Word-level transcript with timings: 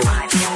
Radio. 0.00 0.48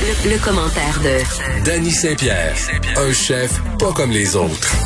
Le, 0.00 0.30
le 0.30 0.38
commentaire 0.44 1.00
de 1.02 1.64
Danny 1.64 1.90
Saint-Pierre, 1.90 2.54
un 2.96 3.12
chef 3.12 3.60
pas 3.78 3.92
comme 3.92 4.10
les 4.12 4.36
autres. 4.36 4.76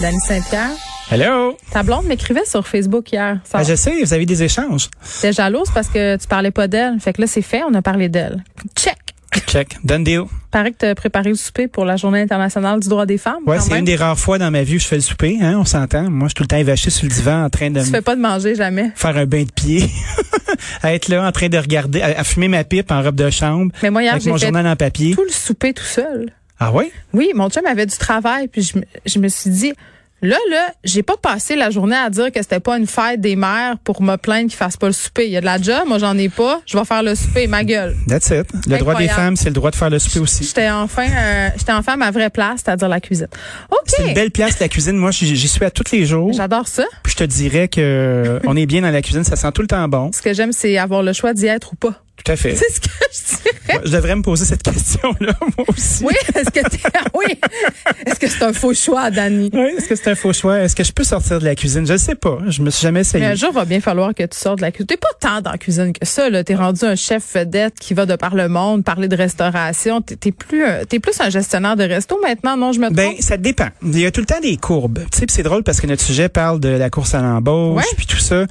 Dany 0.00 0.18
Saint-Pierre? 0.26 0.70
Hello? 1.10 1.56
Ta 1.70 1.82
blonde 1.82 2.06
m'écrivait 2.06 2.46
sur 2.46 2.66
Facebook 2.66 3.12
hier. 3.12 3.38
Ça, 3.44 3.58
Ah, 3.58 3.62
je 3.62 3.74
sais, 3.74 4.02
vous 4.02 4.14
avez 4.14 4.24
des 4.24 4.42
échanges. 4.42 4.88
J'étais 5.16 5.32
jalouse 5.34 5.68
parce 5.74 5.88
que 5.88 6.16
tu 6.16 6.26
parlais 6.26 6.50
pas 6.50 6.66
d'elle. 6.66 6.98
Fait 7.00 7.12
que 7.12 7.20
là, 7.20 7.26
c'est 7.26 7.42
fait, 7.42 7.62
on 7.68 7.74
a 7.74 7.82
parlé 7.82 8.08
d'elle. 8.08 8.42
Check. 8.76 8.96
Check. 9.46 9.76
Done 9.84 10.04
deal. 10.04 10.22
Paraît 10.50 10.72
que 10.72 10.78
tu 10.78 10.86
as 10.86 10.94
préparé 10.94 11.30
le 11.30 11.36
souper 11.36 11.68
pour 11.68 11.84
la 11.84 11.96
Journée 11.96 12.20
internationale 12.20 12.80
du 12.80 12.88
droit 12.88 13.06
des 13.06 13.18
femmes. 13.18 13.42
Ouais, 13.46 13.58
c'est 13.60 13.78
une 13.78 13.84
des 13.84 13.96
rares 13.96 14.18
fois 14.18 14.38
dans 14.38 14.50
ma 14.50 14.62
vie 14.62 14.76
où 14.76 14.78
je 14.78 14.86
fais 14.86 14.96
le 14.96 15.02
souper, 15.02 15.38
hein, 15.40 15.54
on 15.58 15.64
s'entend. 15.64 16.10
Moi, 16.10 16.26
je 16.26 16.30
suis 16.30 16.34
tout 16.34 16.42
le 16.42 16.48
temps 16.48 16.56
évaché 16.56 16.90
sur 16.90 17.06
le 17.06 17.12
divan 17.12 17.44
en 17.44 17.50
train 17.50 17.70
de 17.70 17.80
Tu 17.80 17.86
me 17.88 17.92
fais 17.92 18.02
pas 18.02 18.16
de 18.16 18.20
manger 18.20 18.54
jamais. 18.54 18.90
faire 18.94 19.16
un 19.16 19.26
bain 19.26 19.44
de 19.44 19.50
pied, 19.52 19.88
à 20.82 20.94
être 20.94 21.08
là 21.08 21.26
en 21.26 21.32
train 21.32 21.48
de 21.48 21.58
regarder, 21.58 22.00
à, 22.02 22.20
à 22.20 22.24
fumer 22.24 22.48
ma 22.48 22.64
pipe 22.64 22.90
en 22.90 23.02
robe 23.02 23.14
de 23.16 23.30
chambre, 23.30 23.70
Mais 23.82 23.90
moi, 23.90 24.02
hier, 24.02 24.12
avec 24.14 24.26
mon 24.26 24.36
fait 24.36 24.46
journal 24.46 24.66
en 24.66 24.76
papier. 24.76 25.14
tout 25.14 25.24
le 25.24 25.30
souper 25.30 25.72
tout 25.74 25.84
seul. 25.84 26.30
Ah 26.58 26.72
ouais? 26.72 26.90
Oui, 27.12 27.30
mon 27.34 27.48
chum 27.50 27.64
avait 27.66 27.86
du 27.86 27.96
travail, 27.96 28.48
puis 28.48 28.62
je, 28.62 28.78
je 29.06 29.18
me 29.18 29.28
suis 29.28 29.50
dit, 29.50 29.72
là, 30.22 30.36
là, 30.50 30.72
j'ai 30.84 31.02
pas 31.02 31.16
passé 31.16 31.56
la 31.56 31.70
journée 31.70 31.96
à 31.96 32.10
dire 32.10 32.32
que 32.32 32.40
c'était 32.42 32.60
pas 32.60 32.76
une 32.78 32.86
fête 32.86 33.20
des 33.20 33.36
mères 33.36 33.78
pour 33.84 34.02
me 34.02 34.16
plaindre 34.16 34.48
qu'ils 34.48 34.56
fassent 34.56 34.76
pas 34.76 34.86
le 34.86 34.92
souper. 34.92 35.26
Il 35.26 35.32
y 35.32 35.36
a 35.36 35.40
de 35.40 35.46
la 35.46 35.60
job, 35.60 35.84
moi 35.86 35.98
j'en 35.98 36.16
ai 36.16 36.28
pas, 36.28 36.60
je 36.66 36.76
vais 36.76 36.84
faire 36.84 37.02
le 37.02 37.14
souper, 37.14 37.46
ma 37.46 37.64
gueule. 37.64 37.96
That's 38.08 38.30
it. 38.30 38.46
Le 38.66 38.78
droit 38.78 38.94
des 38.94 39.08
femmes, 39.08 39.36
c'est 39.36 39.48
le 39.48 39.54
droit 39.54 39.70
de 39.70 39.76
faire 39.76 39.90
le 39.90 39.98
souper 39.98 40.20
aussi. 40.20 40.44
J'étais 40.44 40.70
enfin, 40.70 41.06
euh, 41.08 41.48
j'étais 41.56 41.72
enfin 41.72 41.94
à 41.94 41.96
ma 41.96 42.10
vraie 42.10 42.30
place, 42.30 42.62
c'est-à-dire 42.64 42.88
la 42.88 43.00
cuisine. 43.00 43.28
C'est 43.86 44.02
une 44.02 44.10
OK. 44.10 44.14
belle 44.14 44.30
place, 44.30 44.58
la 44.60 44.68
cuisine. 44.68 44.96
Moi, 44.96 45.10
j'y 45.10 45.34
j'y 45.34 45.48
suis 45.48 45.64
à 45.64 45.70
tous 45.70 45.90
les 45.92 46.04
jours. 46.04 46.32
J'adore 46.32 46.68
ça. 46.68 46.84
Puis 47.02 47.12
je 47.12 47.16
te 47.18 47.24
dirais 47.24 47.68
que 47.68 48.40
on 48.44 48.56
est 48.56 48.66
bien 48.66 48.82
dans 48.82 48.90
la 48.90 49.02
cuisine, 49.02 49.24
ça 49.24 49.36
sent 49.36 49.50
tout 49.52 49.62
le 49.62 49.68
temps 49.68 49.88
bon. 49.88 50.10
Ce 50.12 50.22
que 50.22 50.34
j'aime, 50.34 50.52
c'est 50.52 50.76
avoir 50.78 51.02
le 51.02 51.12
choix 51.12 51.32
d'y 51.32 51.46
être 51.46 51.72
ou 51.72 51.76
pas. 51.76 52.02
Tout 52.24 52.32
à 52.32 52.36
fait. 52.36 52.54
C'est 52.56 52.70
ce 52.72 52.80
que 52.80 52.88
je 53.12 53.36
dirais. 53.68 53.80
Je 53.84 53.90
devrais 53.92 54.16
me 54.16 54.22
poser 54.22 54.44
cette 54.44 54.62
question-là, 54.62 55.32
moi 55.56 55.66
aussi. 55.68 56.04
Oui, 56.04 56.14
est-ce 56.34 56.50
que 56.50 56.68
t'es, 56.68 56.78
oui. 57.14 57.38
Est-ce 58.06 58.18
que 58.18 58.26
c'est 58.28 58.42
un 58.42 58.52
faux 58.52 58.74
choix, 58.74 59.10
Dani? 59.10 59.50
Oui, 59.52 59.70
Est-ce 59.78 59.88
que 59.88 59.94
c'est 59.96 60.10
un 60.10 60.14
faux 60.14 60.32
choix? 60.32 60.58
Est-ce 60.60 60.74
que 60.76 60.84
je 60.84 60.92
peux 60.92 61.04
sortir 61.04 61.38
de 61.38 61.44
la 61.44 61.54
cuisine? 61.54 61.86
Je 61.86 61.92
ne 61.92 61.98
sais 61.98 62.14
pas. 62.14 62.38
Je 62.48 62.62
me 62.62 62.70
suis 62.70 62.82
jamais 62.82 63.00
essayé. 63.00 63.24
Mais 63.24 63.30
un 63.32 63.34
jour, 63.34 63.52
va 63.52 63.64
bien 63.64 63.80
falloir 63.80 64.14
que 64.14 64.22
tu 64.24 64.36
sortes 64.38 64.56
de 64.58 64.62
la 64.62 64.70
cuisine. 64.72 64.86
T'es 64.86 64.96
pas 64.96 65.08
tant 65.20 65.40
dans 65.40 65.52
la 65.52 65.58
cuisine 65.58 65.92
que 65.92 66.04
ça, 66.06 66.28
là. 66.30 66.44
T'es 66.44 66.54
rendu 66.54 66.84
un 66.84 66.96
chef 66.96 67.34
vedette 67.34 67.74
qui 67.80 67.94
va 67.94 68.04
de 68.06 68.16
par 68.16 68.34
le 68.34 68.48
monde 68.48 68.84
parler 68.84 69.08
de 69.08 69.16
restauration. 69.16 70.00
T'es, 70.02 70.32
plus, 70.32 70.64
un- 70.64 70.84
t'es 70.84 70.98
plus 70.98 71.20
un 71.20 71.30
gestionnaire 71.30 71.76
de 71.76 71.84
resto 71.84 72.18
maintenant, 72.22 72.56
non? 72.56 72.72
Je 72.72 72.78
me 72.80 72.86
trompe? 72.86 72.96
Ben, 72.96 73.12
ça 73.20 73.36
dépend. 73.36 73.68
Il 73.82 73.98
y 73.98 74.06
a 74.06 74.10
tout 74.10 74.20
le 74.20 74.26
temps 74.26 74.40
des 74.40 74.56
courbes. 74.56 75.00
Tu 75.12 75.18
sais, 75.20 75.26
c'est 75.28 75.42
drôle 75.42 75.62
parce 75.62 75.80
que 75.80 75.86
notre 75.86 76.02
sujet 76.02 76.28
parle 76.28 76.60
de 76.60 76.68
la 76.68 76.90
course 76.90 77.14
à 77.14 77.20
l'embauche, 77.22 77.84
puis 77.96 78.06
tout 78.06 78.18
ça, 78.18 78.44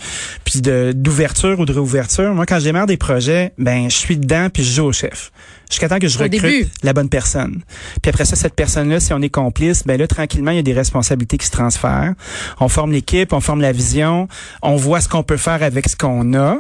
puis 0.45 0.61
de 0.61 0.93
d'ouverture 0.95 1.59
ou 1.59 1.65
de 1.65 1.73
réouverture. 1.73 2.33
Moi, 2.33 2.45
quand 2.45 2.59
je 2.59 2.63
démarre 2.65 2.87
des 2.87 2.97
projets, 2.97 3.51
ben, 3.57 3.89
je 3.89 3.95
suis 3.95 4.17
dedans 4.17 4.49
puis 4.49 4.63
je 4.63 4.73
joue 4.73 4.85
au 4.85 4.93
chef. 4.93 5.31
Jusqu'à 5.69 5.89
temps 5.89 5.99
que 5.99 6.07
je 6.07 6.17
Au 6.17 6.23
recrute 6.23 6.41
début. 6.41 6.67
la 6.83 6.93
bonne 6.93 7.09
personne. 7.09 7.61
Puis 8.01 8.09
après 8.09 8.25
ça, 8.25 8.35
cette 8.35 8.53
personne-là, 8.55 8.99
si 8.99 9.13
on 9.13 9.21
est 9.21 9.29
complice, 9.29 9.83
ben 9.85 9.99
là, 9.99 10.07
tranquillement, 10.07 10.51
il 10.51 10.57
y 10.57 10.59
a 10.59 10.63
des 10.63 10.73
responsabilités 10.73 11.37
qui 11.37 11.45
se 11.45 11.51
transfèrent. 11.51 12.13
On 12.59 12.69
forme 12.69 12.91
l'équipe, 12.91 13.33
on 13.33 13.41
forme 13.41 13.61
la 13.61 13.71
vision, 13.71 14.27
on 14.61 14.75
voit 14.75 15.01
ce 15.01 15.09
qu'on 15.09 15.23
peut 15.23 15.37
faire 15.37 15.63
avec 15.63 15.89
ce 15.89 15.95
qu'on 15.95 16.33
a, 16.33 16.57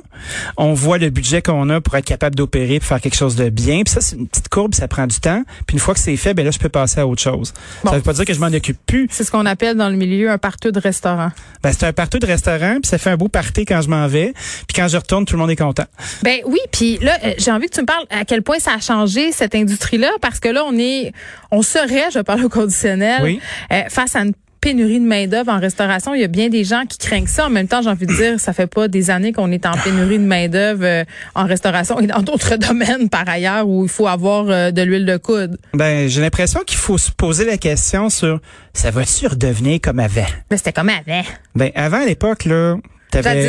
on 0.57 0.73
voit 0.73 0.97
le 0.97 1.09
budget 1.09 1.41
qu'on 1.41 1.69
a 1.69 1.79
pour 1.81 1.95
être 1.95 2.05
capable 2.05 2.35
d'opérer, 2.35 2.79
pour 2.79 2.87
faire 2.87 3.01
quelque 3.01 3.15
chose 3.15 3.35
de 3.35 3.49
bien. 3.49 3.83
Puis 3.83 3.93
ça, 3.93 4.01
c'est 4.01 4.15
une 4.17 4.27
petite 4.27 4.49
courbe, 4.49 4.75
ça 4.75 4.87
prend 4.87 5.07
du 5.07 5.19
temps. 5.19 5.43
Puis 5.65 5.75
une 5.75 5.79
fois 5.79 5.93
que 5.93 5.99
c'est 5.99 6.17
fait, 6.17 6.33
ben 6.33 6.43
là, 6.43 6.51
je 6.51 6.59
peux 6.59 6.69
passer 6.69 6.99
à 6.99 7.07
autre 7.07 7.21
chose. 7.21 7.53
Bon. 7.83 7.91
Ça 7.91 7.97
veut 7.97 8.03
pas 8.03 8.13
dire 8.13 8.25
que 8.25 8.33
je 8.33 8.39
m'en 8.39 8.47
occupe 8.47 8.77
plus. 8.85 9.07
C'est 9.09 9.23
ce 9.23 9.31
qu'on 9.31 9.45
appelle 9.45 9.77
dans 9.77 9.89
le 9.89 9.95
milieu 9.95 10.29
un 10.29 10.37
partout 10.37 10.71
de 10.71 10.79
restaurant. 10.79 11.31
Ben, 11.63 11.71
c'est 11.71 11.85
un 11.85 11.93
partout 11.93 12.19
de 12.19 12.25
restaurant, 12.25 12.79
puis 12.81 12.89
ça 12.89 12.97
fait 12.97 13.09
un 13.09 13.17
beau 13.17 13.29
party 13.29 13.65
quand 13.65 13.81
je 13.81 13.89
m'en 13.89 14.07
vais. 14.07 14.33
Puis 14.67 14.75
quand 14.75 14.87
je 14.89 14.97
retourne, 14.97 15.25
tout 15.25 15.35
le 15.35 15.39
monde 15.39 15.51
est 15.51 15.55
content. 15.55 15.85
Ben 16.23 16.39
oui, 16.45 16.59
puis 16.71 16.97
là, 17.01 17.17
euh, 17.23 17.33
j'ai 17.37 17.51
envie 17.51 17.67
que 17.67 17.75
tu 17.75 17.81
me 17.81 17.85
parles 17.85 18.05
à 18.09 18.25
quel 18.25 18.41
point 18.41 18.59
ça 18.59 18.73
a 18.73 18.79
changé 18.79 18.96
cette 19.05 19.53
industrie-là, 19.55 20.09
parce 20.21 20.39
que 20.39 20.49
là, 20.49 20.63
on 20.65 20.77
est, 20.77 21.11
on 21.51 21.61
serait, 21.61 22.09
je 22.13 22.19
parle 22.19 22.45
au 22.45 22.49
conditionnel, 22.49 23.21
Oui. 23.23 23.39
euh, 23.71 23.81
face 23.89 24.15
à 24.15 24.21
une 24.21 24.33
pénurie 24.59 24.99
de 24.99 25.05
main 25.05 25.27
d'œuvre 25.27 25.51
en 25.51 25.59
restauration. 25.59 26.15
Il 26.15 26.21
y 26.21 26.23
a 26.23 26.27
bien 26.27 26.49
des 26.49 26.63
gens 26.63 26.83
qui 26.89 26.97
craignent 26.97 27.27
ça. 27.27 27.45
En 27.45 27.49
même 27.49 27.67
temps, 27.67 27.81
j'ai 27.83 27.89
envie 27.89 28.07
de 28.07 28.13
dire, 28.13 28.39
ça 28.39 28.53
fait 28.53 28.65
pas 28.67 28.87
des 28.87 29.11
années 29.11 29.31
qu'on 29.31 29.51
est 29.51 29.65
en 29.67 29.73
pénurie 29.73 30.17
de 30.17 30.25
main 30.25 30.47
d'œuvre 30.49 30.83
euh, 30.83 31.03
en 31.35 31.45
restauration 31.45 31.99
et 31.99 32.07
dans 32.07 32.21
d'autres 32.23 32.55
domaines 32.67 33.07
par 33.07 33.29
ailleurs 33.29 33.67
où 33.67 33.83
il 33.83 33.89
faut 33.89 34.07
avoir 34.07 34.45
euh, 34.49 34.71
de 34.71 34.81
l'huile 34.81 35.05
de 35.05 35.17
coude. 35.17 35.57
Ben, 35.73 36.09
j'ai 36.09 36.21
l'impression 36.21 36.61
qu'il 36.65 36.77
faut 36.79 36.97
se 36.97 37.11
poser 37.11 37.45
la 37.45 37.57
question 37.57 38.09
sur 38.09 38.41
ça 38.73 38.89
va-tu 38.89 39.27
redevenir 39.27 39.79
comme 39.81 39.99
avant? 39.99 40.25
Mais 40.49 40.57
c'était 40.57 40.73
comme 40.73 40.89
avant. 40.89 41.21
Ben, 41.55 41.71
avant, 41.75 42.01
à 42.01 42.05
l'époque, 42.05 42.45
là, 42.45 42.75
t'avais 43.11 43.43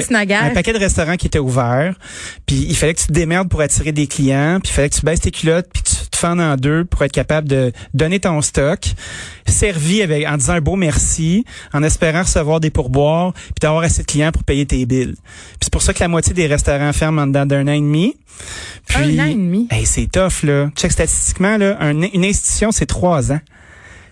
un 0.51 0.51
paquet 0.55 0.73
de 0.73 0.79
restaurants 0.79 1.17
qui 1.17 1.27
étaient 1.27 1.39
ouverts, 1.39 1.95
puis 2.47 2.67
il 2.69 2.77
fallait 2.77 2.95
que 2.95 3.01
tu 3.01 3.07
te 3.09 3.13
démerdes 3.13 3.49
pour 3.49 3.61
attirer 3.61 3.93
des 3.93 4.07
clients, 4.07 4.61
puis 4.63 4.71
il 4.71 4.75
fallait 4.75 4.89
que 4.91 4.95
tu 4.95 5.05
baisses 5.05 5.21
tes 5.21 5.31
culottes, 5.31 5.67
puis 5.73 5.83
que 5.83 5.89
tu 5.89 5.95
te 6.11 6.17
fendes 6.17 6.41
en 6.41 6.57
deux 6.57 6.85
pour 6.85 7.03
être 7.05 7.13
capable 7.13 7.49
de 7.49 7.73
donner 7.95 8.21
ton 8.21 8.41
stock, 8.43 8.81
servi 9.47 10.03
avec 10.03 10.27
en 10.27 10.37
disant 10.37 10.55
un 10.55 10.61
beau 10.61 10.77
merci, 10.77 11.45
en 11.73 11.83
espérant 11.83 12.23
recevoir 12.23 12.61
des 12.61 12.71
pourboires, 12.71 13.33
puis 13.33 13.55
d'avoir 13.61 13.83
assez 13.85 14.03
de 14.03 14.07
clients 14.07 14.33
pour 14.33 14.45
payer 14.45 14.67
tes 14.67 14.85
billes. 14.87 15.15
Puis 15.17 15.59
c'est 15.63 15.73
pour 15.73 15.83
ça 15.83 15.93
que 15.95 16.01
la 16.01 16.09
moitié 16.09 16.35
des 16.35 16.47
restaurants 16.47 16.93
ferment 16.93 17.23
en 17.23 17.27
dedans 17.27 17.47
d'un 17.47 17.67
an 17.69 17.73
et 17.73 17.81
demi. 17.81 18.17
Puis, 18.87 19.19
Un 19.19 19.25
an 19.25 19.27
et 19.27 19.35
demi? 19.35 19.67
Hey, 19.71 19.85
c'est 19.87 20.07
tough, 20.11 20.45
là. 20.45 20.71
Check 20.77 20.93
statistiquement, 20.93 21.57
là, 21.57 21.77
un- 21.81 22.03
une 22.03 22.25
institution, 22.25 22.71
c'est 22.73 22.87
trois 22.87 23.33
ans. 23.33 23.41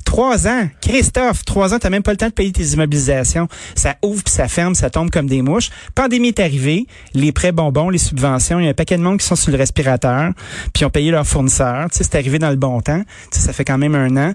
Trois 0.07 0.47
ans. 0.47 0.69
Christophe, 0.81 1.45
trois 1.45 1.75
ans, 1.75 1.79
t'as 1.79 1.91
même 1.91 2.03
pas 2.03 2.13
le 2.13 2.17
temps 2.17 2.29
de 2.29 2.33
payer 2.33 2.53
tes 2.53 2.65
immobilisations. 2.65 3.49
Ça 3.75 3.97
ouvre 4.03 4.23
puis 4.23 4.33
ça 4.33 4.49
ferme, 4.49 4.75
ça 4.75 4.89
tombe 4.89 5.11
comme 5.11 5.27
des 5.27 5.43
mouches. 5.43 5.69
Pandémie 5.95 6.29
est 6.29 6.41
arrivée, 6.41 6.87
les 7.13 7.33
prêts 7.33 7.53
bonbons, 7.53 7.91
les 7.91 7.99
subventions, 7.99 8.59
il 8.61 8.65
y 8.65 8.67
a 8.69 8.71
un 8.71 8.75
paquet 8.75 8.97
de 8.97 9.03
monde 9.03 9.19
qui 9.19 9.27
sont 9.27 9.37
sur 9.37 9.51
le 9.51 9.59
respirateur, 9.59 10.31
puis 10.73 10.83
ils 10.83 10.85
ont 10.87 10.91
payé 10.91 11.11
leurs 11.11 11.27
fournisseurs. 11.27 11.89
Tu 11.91 11.99
sais, 11.99 12.05
c'est 12.05 12.15
arrivé 12.17 12.39
dans 12.39 12.51
le 12.51 12.57
bon 12.57 12.81
temps. 12.81 13.03
Tu 13.33 13.39
sais, 13.41 13.47
ça 13.47 13.53
fait 13.53 13.65
quand 13.65 13.79
même 13.79 13.95
un 13.95 14.17
an. 14.17 14.33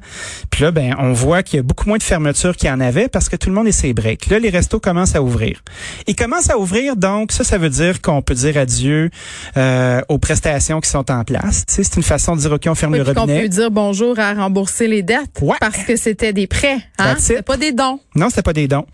Puis 0.52 0.64
là, 0.64 0.72
ben, 0.72 0.94
on 1.00 1.14
voit 1.14 1.42
qu'il 1.42 1.58
y 1.58 1.60
a 1.62 1.64
beaucoup 1.64 1.88
moins 1.88 1.98
de 1.98 2.04
fermetures 2.04 2.56
qu'il 2.56 2.68
y 2.70 2.72
en 2.72 2.82
avait 2.82 3.08
parce 3.08 3.30
que 3.30 3.38
tout 3.38 3.50
le 3.50 3.56
monde 3.56 3.68
est 3.68 3.72
ses 3.72 3.94
breaks. 3.94 4.28
Là, 4.30 4.40
les 4.40 4.50
restos 4.50 4.80
commencent 4.82 5.16
à 5.16 5.24
ouvrir. 5.24 5.64
Ils 6.06 6.16
commencent 6.16 6.50
à 6.50 6.58
ouvrir, 6.60 6.96
donc 6.98 7.32
ça, 7.32 7.44
ça 7.46 7.58
veut 7.58 7.70
dire 7.70 8.02
qu'on 8.02 8.22
peut 8.22 8.36
dire 8.36 8.58
adieu 8.58 9.10
euh, 9.58 10.02
aux 10.10 10.18
prestations 10.20 10.82
qui 10.82 10.90
sont 10.90 11.10
en 11.10 11.24
place. 11.24 11.66
Tu 11.66 11.76
sais, 11.76 11.84
c'est 11.84 11.96
une 11.96 12.04
façon 12.04 12.36
de 12.36 12.42
dire, 12.42 12.52
OK, 12.52 12.64
on 12.68 12.76
ferme 12.76 12.92
Oui, 12.94 13.00
le 13.00 13.06
robinet. 13.06 13.44
peut 13.44 13.48
dire 13.50 13.72
bonjour 13.72 14.20
à 14.20 14.34
rembourser 14.34 14.88
les 14.88 15.02
dettes 15.02 15.40
Ouais. 15.42 15.56
Parce 15.62 15.84
que 15.84 15.96
c'était 15.96 16.34
des 16.34 16.48
prêts. 16.48 16.80
Hein? 16.98 17.16
C'était 17.20 17.44
pas 17.44 17.56
des 17.56 17.72
dons. 17.72 18.00
Non, 18.16 18.30
c'était 18.30 18.42
pas 18.42 18.52
des 18.52 18.68
dons. 18.68 18.88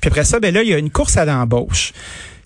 Puis 0.00 0.08
après 0.08 0.24
ça, 0.24 0.38
ben 0.38 0.54
là, 0.54 0.62
il 0.62 0.68
y 0.68 0.74
a 0.74 0.78
une 0.78 0.90
course 0.90 1.16
à 1.16 1.24
l'embauche. 1.24 1.92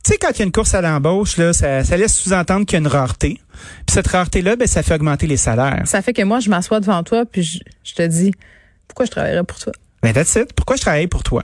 Tu 0.05 0.12
sais, 0.12 0.19
quand 0.19 0.31
il 0.31 0.39
y 0.39 0.43
a 0.43 0.45
une 0.45 0.53
course 0.53 0.75
à 0.75 0.81
l'embauche, 0.81 1.39
là, 1.39 1.53
ça, 1.53 1.83
ça 1.83 1.97
laisse 1.97 2.15
sous-entendre 2.15 2.67
qu'il 2.67 2.75
y 2.75 2.77
a 2.77 2.81
une 2.81 2.87
rareté. 2.87 3.41
Puis 3.85 3.95
cette 3.95 4.07
rareté-là, 4.07 4.55
ben, 4.55 4.69
ça 4.69 4.85
fait 4.85 4.95
augmenter 4.95 5.27
les 5.27 5.37
salaires. 5.37 5.83
Ça 5.87 6.03
fait 6.03 6.12
que 6.12 6.23
moi, 6.23 6.39
je 6.39 6.51
m'assois 6.51 6.79
devant 6.79 7.03
toi 7.03 7.25
puis 7.25 7.43
je, 7.43 7.59
je 7.83 7.95
te 7.95 8.03
dis 8.07 8.33
pourquoi 8.87 9.07
je 9.07 9.11
travaillerais 9.11 9.45
pour 9.45 9.59
toi? 9.59 9.73
Ben 10.04 10.12
that's 10.12 10.34
it. 10.37 10.53
Pourquoi 10.54 10.76
je 10.76 10.82
travaille 10.82 11.06
pour 11.06 11.22
toi? 11.22 11.42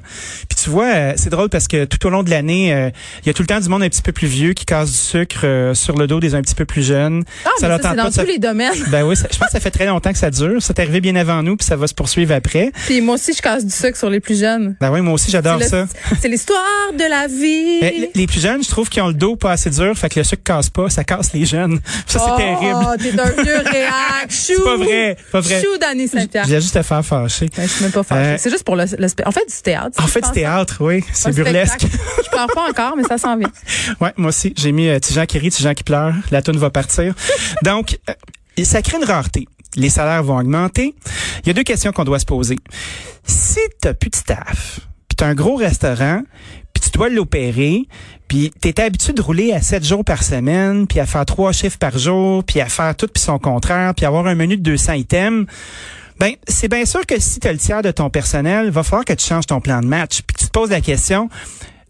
Puis 0.48 0.59
tu 0.62 0.69
vois, 0.71 0.84
euh, 0.94 1.12
c'est 1.16 1.31
drôle 1.31 1.48
parce 1.48 1.66
que 1.66 1.87
tout 1.87 2.06
au 2.06 2.10
long 2.10 2.22
de 2.22 2.28
l'année, 2.31 2.72
euh, 2.75 2.91
il 3.22 3.26
y 3.26 3.31
a 3.31 3.32
tout 3.34 3.43
le 3.43 3.47
temps 3.47 3.59
du 3.59 3.69
monde 3.71 3.82
un 3.82 3.88
petit 3.88 4.03
peu 4.03 4.12
plus 4.12 4.26
vieux 4.26 4.53
qui 4.53 4.66
casse 4.66 4.91
du 4.91 4.97
sucre 4.98 5.41
euh, 5.44 5.75
sur 5.75 5.97
le 5.97 6.06
dos 6.06 6.21
des 6.21 6.34
un 6.34 6.43
petit 6.43 6.54
peu 6.54 6.66
plus 6.66 6.82
jeunes. 6.87 7.25
Ah, 7.47 7.50
mais 7.62 7.69
leur 7.69 7.81
ça, 7.81 7.91
c'est 7.91 7.97
dans 7.97 8.10
tous 8.10 8.26
les 8.31 8.38
domaines. 8.38 8.75
Ben 8.88 9.03
oui, 9.04 9.16
ça- 9.16 9.28
je 9.32 9.38
pense 9.38 9.47
que 9.49 9.53
ça 9.53 9.60
fait 9.60 9.70
très 9.70 9.87
longtemps 9.87 10.12
que 10.12 10.19
ça 10.19 10.31
dure. 10.31 10.60
C'est 10.60 10.78
arrivé 10.78 11.00
bien 11.00 11.16
avant 11.16 11.43
nous, 11.43 11.56
puis 11.56 11.66
ça 11.66 11.76
va 11.76 11.87
se 11.87 11.94
poursuivre 11.94 12.34
après. 12.34 12.70
Puis 12.87 13.00
moi 13.00 13.15
aussi, 13.15 13.32
je 13.34 13.41
casse 13.41 13.65
du 13.65 13.72
sucre 13.75 13.97
sur 13.97 14.10
les 14.10 14.20
plus 14.20 14.38
jeunes. 14.38 14.76
Ben 14.81 14.91
oui, 14.93 15.00
moi 15.00 15.15
aussi, 15.15 15.31
j'adore 15.31 15.62
ça. 15.62 15.87
C'est 16.20 16.28
l'histoire 16.28 16.93
de 16.93 17.09
la 17.09 17.26
vie. 17.26 17.78
Mais 17.81 17.94
l- 17.97 18.09
les 18.15 18.26
plus 18.26 18.41
jeunes, 18.41 18.62
je 18.62 18.69
trouve 18.69 18.88
qu'ils 18.91 19.03
ont 19.03 19.09
le 19.09 19.15
dos 19.15 19.37
pas 19.37 19.53
assez 19.53 19.70
dur, 19.70 19.97
fait 19.97 20.09
que 20.10 20.20
le 20.20 20.25
sucre 20.25 20.43
casse 20.44 20.69
pas, 20.69 20.91
ça 20.91 21.03
casse 21.04 21.32
les 21.32 21.47
jeunes. 21.47 21.81
Ça, 22.06 22.19
c'est 22.19 22.31
oh, 22.32 22.37
terrible. 22.37 22.87
t'es 22.99 23.20
un 23.20 23.43
vieux 23.43 23.59
réac. 23.70 24.28
Chou. 24.28 24.53
C'est 24.56 24.65
pas 24.65 24.76
vrai, 24.76 25.16
pas 25.32 25.41
vrai. 25.41 25.62
Chou, 25.62 25.78
Danny 25.81 26.06
Saint-Pierre. 26.09 26.44
Je 26.44 26.50
viens 26.50 26.60
juste 26.60 26.75
te 26.75 26.82
faire 26.82 27.04
fâcher. 27.04 27.49
Ben, 27.56 27.62
je 27.66 27.72
suis 27.72 27.82
même 27.84 27.93
pas 27.93 28.03
fâchée. 28.03 28.50
C'est 28.50 28.55
juste 28.56 28.65
pour 28.65 28.75
le, 28.75 28.83
En 28.83 29.31
fait, 29.31 29.47
du 29.49 29.62
théâtre. 29.62 30.03
En 30.03 30.09
fait, 30.09 30.22
du 30.22 30.31
théâtre, 30.33 30.78
oui, 30.81 31.05
c'est 31.12 31.33
burlesque. 31.33 31.83
spectacle. 31.83 32.03
Je 32.25 32.31
pleure 32.31 32.49
pas 32.53 32.69
encore, 32.69 32.97
mais 32.97 33.05
ça 33.05 33.16
s'en 33.16 33.37
vient. 33.37 33.50
Ouais, 34.00 34.12
moi 34.16 34.31
aussi, 34.31 34.53
j'ai 34.56 34.72
mis 34.72 34.88
euh, 34.88 34.99
Tijan 34.99 35.25
qui 35.25 35.38
rit, 35.38 35.50
Tijan 35.50 35.72
qui 35.72 35.84
pleure. 35.84 36.15
La 36.33 36.43
toune 36.43 36.56
va 36.56 36.69
partir. 36.71 37.15
Donc, 37.62 38.00
euh, 38.08 38.64
ça 38.64 38.82
crée 38.82 38.97
une 38.97 39.05
rareté. 39.05 39.47
Les 39.76 39.88
salaires 39.88 40.25
vont 40.25 40.37
augmenter. 40.37 40.97
Il 41.43 41.47
y 41.47 41.50
a 41.50 41.52
deux 41.52 41.62
questions 41.62 41.93
qu'on 41.93 42.02
doit 42.02 42.19
se 42.19 42.25
poser. 42.25 42.56
Si 43.25 43.61
t'as 43.81 43.94
plus 43.94 44.11
de 44.11 44.17
staff, 44.17 44.81
puis 45.08 45.17
t'as 45.17 45.29
un 45.29 45.35
gros 45.35 45.55
restaurant, 45.55 46.23
puis 46.73 46.82
tu 46.82 46.91
dois 46.91 47.08
l'opérer, 47.08 47.82
puis 48.26 48.50
t'étais 48.61 48.82
habitué 48.82 49.12
de 49.12 49.23
rouler 49.23 49.52
à 49.52 49.61
sept 49.61 49.85
jours 49.85 50.05
par 50.05 50.25
semaine, 50.25 50.88
puis 50.88 50.99
à 50.99 51.06
faire 51.06 51.25
trois 51.25 51.52
chiffres 51.52 51.79
par 51.79 51.97
jour, 51.99 52.43
puis 52.43 52.61
à 52.61 52.67
faire 52.67 52.97
tout 52.97 53.06
puis 53.06 53.23
son 53.23 53.38
contraire, 53.38 53.94
puis 53.94 54.06
avoir 54.06 54.26
un 54.26 54.35
menu 54.35 54.56
de 54.56 54.62
200 54.62 54.94
items, 54.94 55.47
ben 56.20 56.34
c'est 56.46 56.69
bien 56.69 56.84
sûr 56.84 57.06
que 57.06 57.19
si 57.19 57.40
tu 57.40 57.49
le 57.49 57.56
tiers 57.56 57.81
de 57.81 57.90
ton 57.90 58.11
personnel, 58.11 58.69
va 58.69 58.82
falloir 58.82 59.06
que 59.06 59.14
tu 59.14 59.26
changes 59.26 59.46
ton 59.46 59.62
plan 59.62 59.81
de 59.81 59.87
match, 59.87 60.20
puis 60.26 60.37
tu 60.38 60.46
te 60.46 60.50
poses 60.50 60.69
la 60.69 60.82
question 60.82 61.31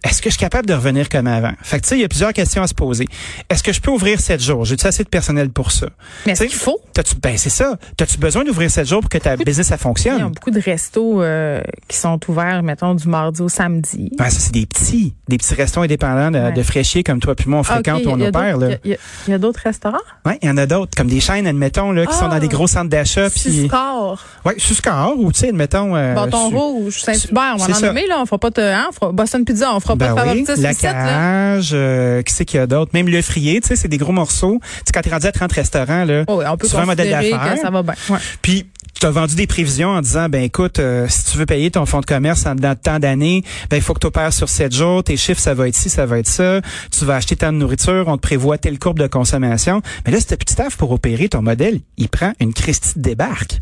est-ce 0.04 0.22
que 0.22 0.30
je 0.30 0.34
suis 0.34 0.40
capable 0.40 0.66
de 0.66 0.74
revenir 0.74 1.08
comme 1.08 1.26
avant? 1.26 1.52
Fait 1.62 1.78
que, 1.78 1.82
tu 1.82 1.88
sais, 1.90 1.98
il 1.98 2.00
y 2.00 2.04
a 2.04 2.08
plusieurs 2.08 2.32
questions 2.32 2.62
à 2.62 2.66
se 2.66 2.74
poser. 2.74 3.06
Est-ce 3.50 3.62
que 3.62 3.72
je 3.72 3.80
peux 3.80 3.90
ouvrir 3.90 4.18
sept 4.20 4.40
jours? 4.42 4.64
J'ai-tu 4.64 4.86
assez 4.86 5.04
de 5.04 5.08
personnel 5.08 5.50
pour 5.50 5.72
ça? 5.72 5.88
Mais 6.26 6.32
est-ce 6.32 6.44
qu'il 6.44 6.54
faut? 6.54 6.80
T'as-tu, 6.94 7.16
ben, 7.16 7.36
c'est 7.36 7.50
ça. 7.50 7.76
T'as-tu 7.96 8.18
besoin 8.18 8.44
d'ouvrir 8.44 8.70
sept 8.70 8.86
jours 8.88 9.00
pour 9.00 9.10
que 9.10 9.18
ta 9.18 9.36
business, 9.36 9.66
ça 9.68 9.74
Il 9.74 9.74
y 9.74 9.74
a 9.74 9.78
fonctionne? 9.78 10.32
beaucoup 10.32 10.50
de 10.50 10.60
restos 10.60 11.22
euh, 11.22 11.60
qui 11.88 11.96
sont 11.98 12.18
ouverts, 12.28 12.62
mettons, 12.62 12.94
du 12.94 13.08
mardi 13.08 13.42
au 13.42 13.48
samedi. 13.48 14.10
Ben, 14.18 14.30
ça, 14.30 14.38
c'est 14.40 14.52
des 14.52 14.66
petits, 14.66 15.14
des 15.28 15.36
petits 15.36 15.54
restos 15.54 15.82
indépendants 15.82 16.30
de, 16.30 16.38
Ouais. 16.40 16.52
de 16.52 16.62
fraîchiers 16.62 17.02
comme 17.02 17.20
toi 17.20 17.34
puis 17.34 17.48
moi, 17.50 17.58
on 17.58 17.62
Ah, 17.62 17.74
fréquente, 17.74 18.02
a- 18.06 18.08
on 18.08 18.20
opère. 18.20 18.56
Il 18.84 18.96
y 19.28 19.32
a, 19.34 19.38
d'autres 19.38 19.60
restaurants? 19.64 19.98
Ouais, 20.24 20.38
il 20.42 20.48
y 20.48 20.50
en 20.50 20.56
a 20.56 20.66
d'autres, 20.66 20.92
comme 20.96 21.08
des 21.08 21.20
chaînes, 21.20 21.46
admettons, 21.46 21.92
là, 21.92 22.06
qui 22.06 22.14
sont 22.14 22.26
Ah! 22.26 22.34
dans 22.34 22.38
des 22.38 22.48
gros 22.48 22.66
centres 22.66 22.88
d'achat 22.90 23.28
puis. 23.30 23.40
Suscar, 23.40 24.24
Ouais, 24.44 24.54
Suscar, 24.58 25.16
ou, 25.18 25.30
tu 25.32 25.40
sais, 25.40 25.48
admettons. 25.50 25.94
Euh, 25.94 26.14
Bâton 26.14 26.48
Rouge, 26.50 27.00
Saint-Hubert, 27.02 27.56
on 27.58 27.64
va 27.66 27.76
en 27.76 27.80
nommer, 27.80 28.06
là. 28.06 28.18
On 28.20 28.26
fera 28.26 28.38
pas 28.38 28.50
de, 28.50 28.62
hein, 28.62 28.86
on 28.88 28.92
fera 28.92 29.12
Boston 29.12 29.44
Pizza, 29.44 29.74
on 29.74 29.80
fera 29.80 29.89
Ben 29.96 30.14
pas 30.14 30.24
de 30.24 30.28
oui, 30.30 30.44
favoritisme 30.44 30.62
la 30.62 30.74
cage, 30.74 31.70
euh, 31.72 32.22
qui 32.22 32.34
c'est 32.34 32.44
qu'il 32.44 32.58
y 32.58 32.62
a 32.62 32.66
d'autres? 32.66 32.90
Même 32.94 33.08
le 33.08 33.22
frier, 33.22 33.60
tu 33.60 33.68
sais, 33.68 33.76
c'est 33.76 33.88
des 33.88 33.98
gros 33.98 34.12
morceaux. 34.12 34.58
Tu 34.62 34.68
sais, 34.86 34.92
quand 34.92 35.00
t'es 35.02 35.10
rendu 35.10 35.26
à 35.26 35.32
30 35.32 35.52
restaurants, 35.52 36.04
là, 36.04 36.24
Oh, 36.28 36.42
on 36.46 36.56
peut 36.56 36.66
tu 36.66 36.72
fais 36.72 36.78
un 36.82 36.86
modèle 36.86 37.10
d'affaires. 37.10 37.56
ça 37.60 37.70
va 37.70 37.82
bien. 37.82 37.94
Ouais. 38.08 38.18
Puis 38.42 38.66
tu 38.98 39.06
as 39.06 39.10
vendu 39.10 39.34
des 39.34 39.46
prévisions 39.46 39.88
en 39.90 40.02
disant 40.02 40.28
ben 40.28 40.42
écoute, 40.42 40.78
euh, 40.78 41.06
si 41.08 41.24
tu 41.32 41.38
veux 41.38 41.46
payer 41.46 41.70
ton 41.70 41.86
fonds 41.86 42.00
de 42.00 42.06
commerce 42.06 42.44
en 42.44 42.54
dans 42.54 42.76
tant 42.76 42.98
d'années, 42.98 43.42
ben 43.70 43.76
il 43.76 43.82
faut 43.82 43.94
que 43.94 44.00
tu 44.00 44.06
opères 44.06 44.32
sur 44.32 44.48
7 44.48 44.74
jours, 44.74 45.02
tes 45.02 45.16
chiffres 45.16 45.40
ça 45.40 45.54
va 45.54 45.68
être 45.68 45.74
ci, 45.76 45.88
ça 45.88 46.04
va 46.04 46.18
être 46.18 46.28
ça, 46.28 46.60
tu 46.96 47.04
vas 47.06 47.16
acheter 47.16 47.36
tant 47.36 47.50
de 47.52 47.56
nourriture, 47.58 48.04
on 48.08 48.16
te 48.16 48.22
prévoit 48.22 48.58
telle 48.58 48.78
courbe 48.78 48.98
de 48.98 49.06
consommation. 49.06 49.80
Mais 50.04 50.12
là 50.12 50.18
plus 50.18 50.44
de 50.44 50.50
staff 50.50 50.76
pour 50.76 50.90
opérer 50.92 51.28
ton 51.28 51.40
modèle, 51.40 51.80
il 51.96 52.08
prend 52.08 52.32
une 52.40 52.52
Christie 52.52 52.98
de 52.98 53.02
débarque. 53.02 53.58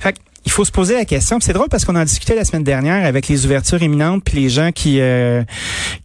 Fait 0.00 0.14
que, 0.14 0.18
il 0.44 0.52
faut 0.52 0.64
se 0.64 0.70
poser 0.72 0.94
la 0.94 1.04
question. 1.04 1.38
C'est 1.40 1.52
drôle 1.52 1.68
parce 1.68 1.84
qu'on 1.84 1.96
en 1.96 2.04
discutait 2.04 2.34
la 2.34 2.44
semaine 2.44 2.64
dernière 2.64 3.04
avec 3.06 3.28
les 3.28 3.44
ouvertures 3.46 3.82
imminentes 3.82 4.22
puis 4.24 4.38
les 4.40 4.48
gens 4.48 4.70
qui 4.72 5.00
euh, 5.00 5.42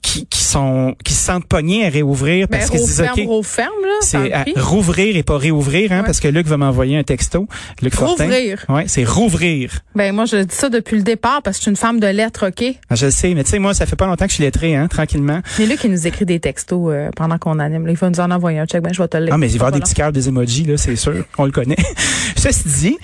qui, 0.02 0.26
qui 0.28 0.44
sont 0.44 0.96
qui 1.04 1.14
se 1.14 1.24
sentent 1.26 1.46
pognés 1.46 1.86
à 1.86 1.90
réouvrir 1.90 2.48
Ben, 2.48 2.58
parce 2.60 2.70
qu'ils 2.70 2.80
se 2.82 2.86
disent 2.86 2.96
ferme, 2.98 3.20
OK, 3.30 3.46
ferme, 3.46 3.70
là. 3.84 3.96
c'est 4.02 4.34
à 4.34 4.46
rouvrir 4.58 5.16
et 5.16 5.24
pas 5.24 5.38
réouvrir, 5.38 5.92
hein, 5.92 6.00
Ouais. 6.00 6.06
parce 6.06 6.20
que 6.20 6.28
Luc 6.28 6.46
va 6.48 6.58
m'envoyer 6.58 6.98
un 6.98 7.04
texto. 7.04 7.48
Luc 7.82 7.96
Fortin. 7.96 8.24
Rouvrir. 8.26 8.66
Ouais, 8.70 8.84
c'est 8.88 9.04
rouvrir. 9.06 9.80
Ben, 9.96 10.14
moi, 10.14 10.26
je 10.26 10.38
dis 10.38 10.56
ça 10.56 10.70
depuis 10.70 10.98
le 10.98 11.04
départ 11.04 11.42
parce 11.42 11.58
que 11.58 11.62
je 11.62 11.64
suis 11.64 11.72
une 11.72 11.78
femme 11.78 12.00
de 12.00 12.08
lettres, 12.08 12.48
OK? 12.50 12.76
Ah, 12.90 12.96
Je 12.96 13.10
sais, 13.10 13.34
mais 13.34 13.44
tu 13.44 13.52
sais, 13.52 13.60
moi, 13.60 13.74
ça 13.74 13.86
fait 13.86 13.96
pas 13.96 14.06
longtemps 14.08 14.26
que 14.26 14.32
je 14.32 14.36
suis 14.36 14.44
lettré, 14.44 14.76
hein, 14.76 14.88
tranquillement. 14.88 15.42
Mais 15.60 15.66
là, 15.66 15.76
qui 15.78 15.90
nous 15.90 16.08
écrit 16.08 16.26
des 16.26 16.40
textos 16.40 16.92
euh, 16.92 17.10
pendant 17.16 17.38
qu'on 17.38 17.60
anime. 17.60 17.86
Là, 17.86 17.92
il 17.94 17.98
va 17.98 18.10
nous 18.10 18.20
en 18.20 18.30
envoyer 18.32 18.60
un 18.60 18.66
check. 18.66 18.82
Ben, 18.84 18.94
je 18.94 19.02
vais 19.02 19.08
te 19.08 19.18
le 19.18 19.32
Ah, 19.32 19.38
mais 19.38 19.48
il 19.48 19.52
va 19.52 19.54
y 19.54 19.58
avoir 19.58 19.72
des 19.72 19.80
petits 19.80 19.94
cœurs, 19.94 20.12
des 20.12 20.28
emojis, 20.28 20.64
là, 20.66 20.78
c'est 20.78 20.96
sûr. 20.96 21.24
On 21.38 21.46
le 21.46 21.52
connaît. 21.52 21.78
Ceci 22.36 22.64
dit, 22.68 22.98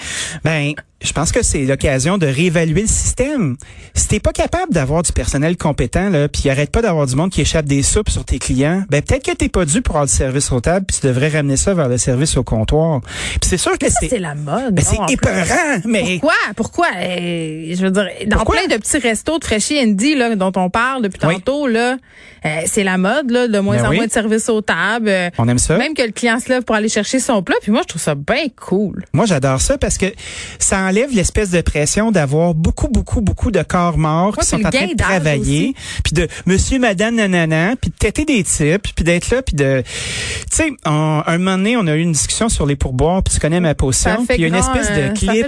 ben, 0.44 0.74
je 1.02 1.12
pense 1.14 1.32
que 1.32 1.44
c'est 1.44 1.64
l'occasion 1.66 2.18
de 2.18 2.28
réévaluer 2.28 2.82
le 2.82 2.88
système. 2.88 3.56
Si 3.94 4.08
t'es 4.08 4.20
pas 4.20 4.32
capable 4.34 4.74
d'avoir 4.74 5.02
du 5.04 5.12
personnel 5.14 5.56
compétent, 5.58 6.10
là, 6.10 6.28
puis 6.28 6.50
arrête 6.50 6.72
pas 6.72 6.82
d'avoir 6.82 7.06
du 7.08 7.16
monde 7.16 7.30
qui 7.32 7.42
échappe 7.42 7.66
des 7.66 7.84
soupes 7.84 8.10
sur 8.10 8.26
tes 8.26 8.38
clients, 8.40 8.84
ben, 8.90 9.02
peut-être 9.02 9.24
que 9.26 9.32
t'es 9.36 9.50
pas 9.50 9.66
dû 9.66 9.82
pour 9.82 9.96
avoir 9.96 10.08
du 10.08 10.14
service 10.14 10.52
au 10.52 10.60
table, 10.60 10.86
puis 10.88 10.98
tu 11.00 11.08
devrais 11.08 11.30
ramener 11.30 11.56
ça 11.58 11.74
vers 11.74 11.88
le 11.88 11.98
service 11.98 12.36
au 12.38 12.44
comptoir. 12.44 13.02
Puis 13.02 13.40
c'est 13.50 13.58
sûr 13.58 13.78
que 13.78 13.86
c'est, 13.90 14.18
la 14.20 14.36
mode. 14.36 14.76
ben, 14.76 14.84
c'est 14.84 15.14
épeurant, 15.14 15.80
mais 15.86 16.18
Pourquoi? 16.20 16.34
Pourquoi? 16.56 16.88
Euh, 16.98 17.74
je 17.76 17.82
veux 17.82 17.92
dire, 17.92 18.08
dans 18.28 18.38
Pourquoi? 18.38 18.58
plein 18.58 18.76
de 18.76 18.82
petits 18.82 18.98
restos 18.98 19.40
de 19.40 19.46
fraîchis 19.46 19.80
Andy, 19.80 20.16
là, 20.16 20.36
dont 20.36 20.52
on 20.56 20.70
parle 20.70 21.04
depuis 21.04 21.20
Oui. 21.26 21.36
tantôt, 21.36 21.68
là, 21.68 21.98
euh, 22.46 22.50
c'est 22.66 22.84
la 22.84 22.98
mode, 22.98 23.32
là, 23.32 23.48
de 23.48 23.60
moins 23.60 23.78
Ben 23.78 23.86
en 23.86 23.90
oui. 23.92 23.96
moins 23.98 24.08
de 24.08 24.12
services 24.12 24.50
aux 24.50 24.62
tables. 24.62 25.08
euh, 25.10 25.30
on 25.38 25.48
aime 25.48 25.60
ça. 25.60 25.78
Même 25.78 25.94
que 25.94 26.02
le 26.02 26.12
client 26.12 26.40
se 26.40 26.50
lève 26.50 26.64
pour 26.64 26.76
aller 26.76 26.90
chercher 26.90 27.20
son 27.20 27.42
plat. 27.44 27.56
Puis 27.62 27.72
moi, 27.72 27.82
je 27.84 27.88
trouve 27.88 28.02
ça 28.02 28.16
bien 28.16 28.46
cool. 28.60 29.06
Moi, 29.14 29.26
j'adore 29.26 29.62
ça 29.62 29.78
parce 29.78 29.98
que 29.98 30.06
ça 30.60 30.89
enlève 30.90 31.10
l'espèce 31.14 31.52
de 31.52 31.62
pression 31.62 32.12
d'avoir 32.12 32.54
beaucoup, 32.54 32.88
beaucoup, 32.88 33.22
beaucoup 33.22 33.52
de 33.52 33.62
corps 33.64 33.98
morts 33.98 34.34
Ouais, 34.38 34.44
qui 34.44 34.50
sont 34.50 34.66
en 34.66 34.70
train 34.70 34.88
de 34.88 34.96
travailler, 34.96 35.74
puis 36.04 36.14
de 36.14 36.28
monsieur, 36.46 36.80
madame, 36.80 37.16
nanana, 37.16 37.76
puis 37.80 37.92
de 37.92 37.96
têter 37.96 38.26
des 38.26 38.44
types, 38.44 38.88
puis 38.96 39.04
d'être 39.04 39.30
là, 39.30 39.42
puis 39.42 39.56
de... 39.56 39.84
Tu 39.86 40.56
sais, 40.56 40.72
on- 40.86 41.22
un 41.26 41.38
moment 41.38 41.58
donné, 41.58 41.78
on 41.78 41.86
a 41.88 41.96
eu 41.96 42.02
une 42.02 42.12
discussion 42.12 42.50
sur 42.50 42.66
les 42.66 42.76
pourboires, 42.76 43.24
puis 43.24 43.34
tu 43.34 43.40
connais 43.40 43.60
ma 43.60 43.70
fait 43.70 43.76
puis 44.28 44.36
il 44.38 44.42
y 44.42 44.46
a 44.46 44.48
une 44.48 44.56
espèce 44.56 44.88
euh, 44.92 45.10
de 45.10 45.16
Ça 45.18 45.26
clip... 45.26 45.46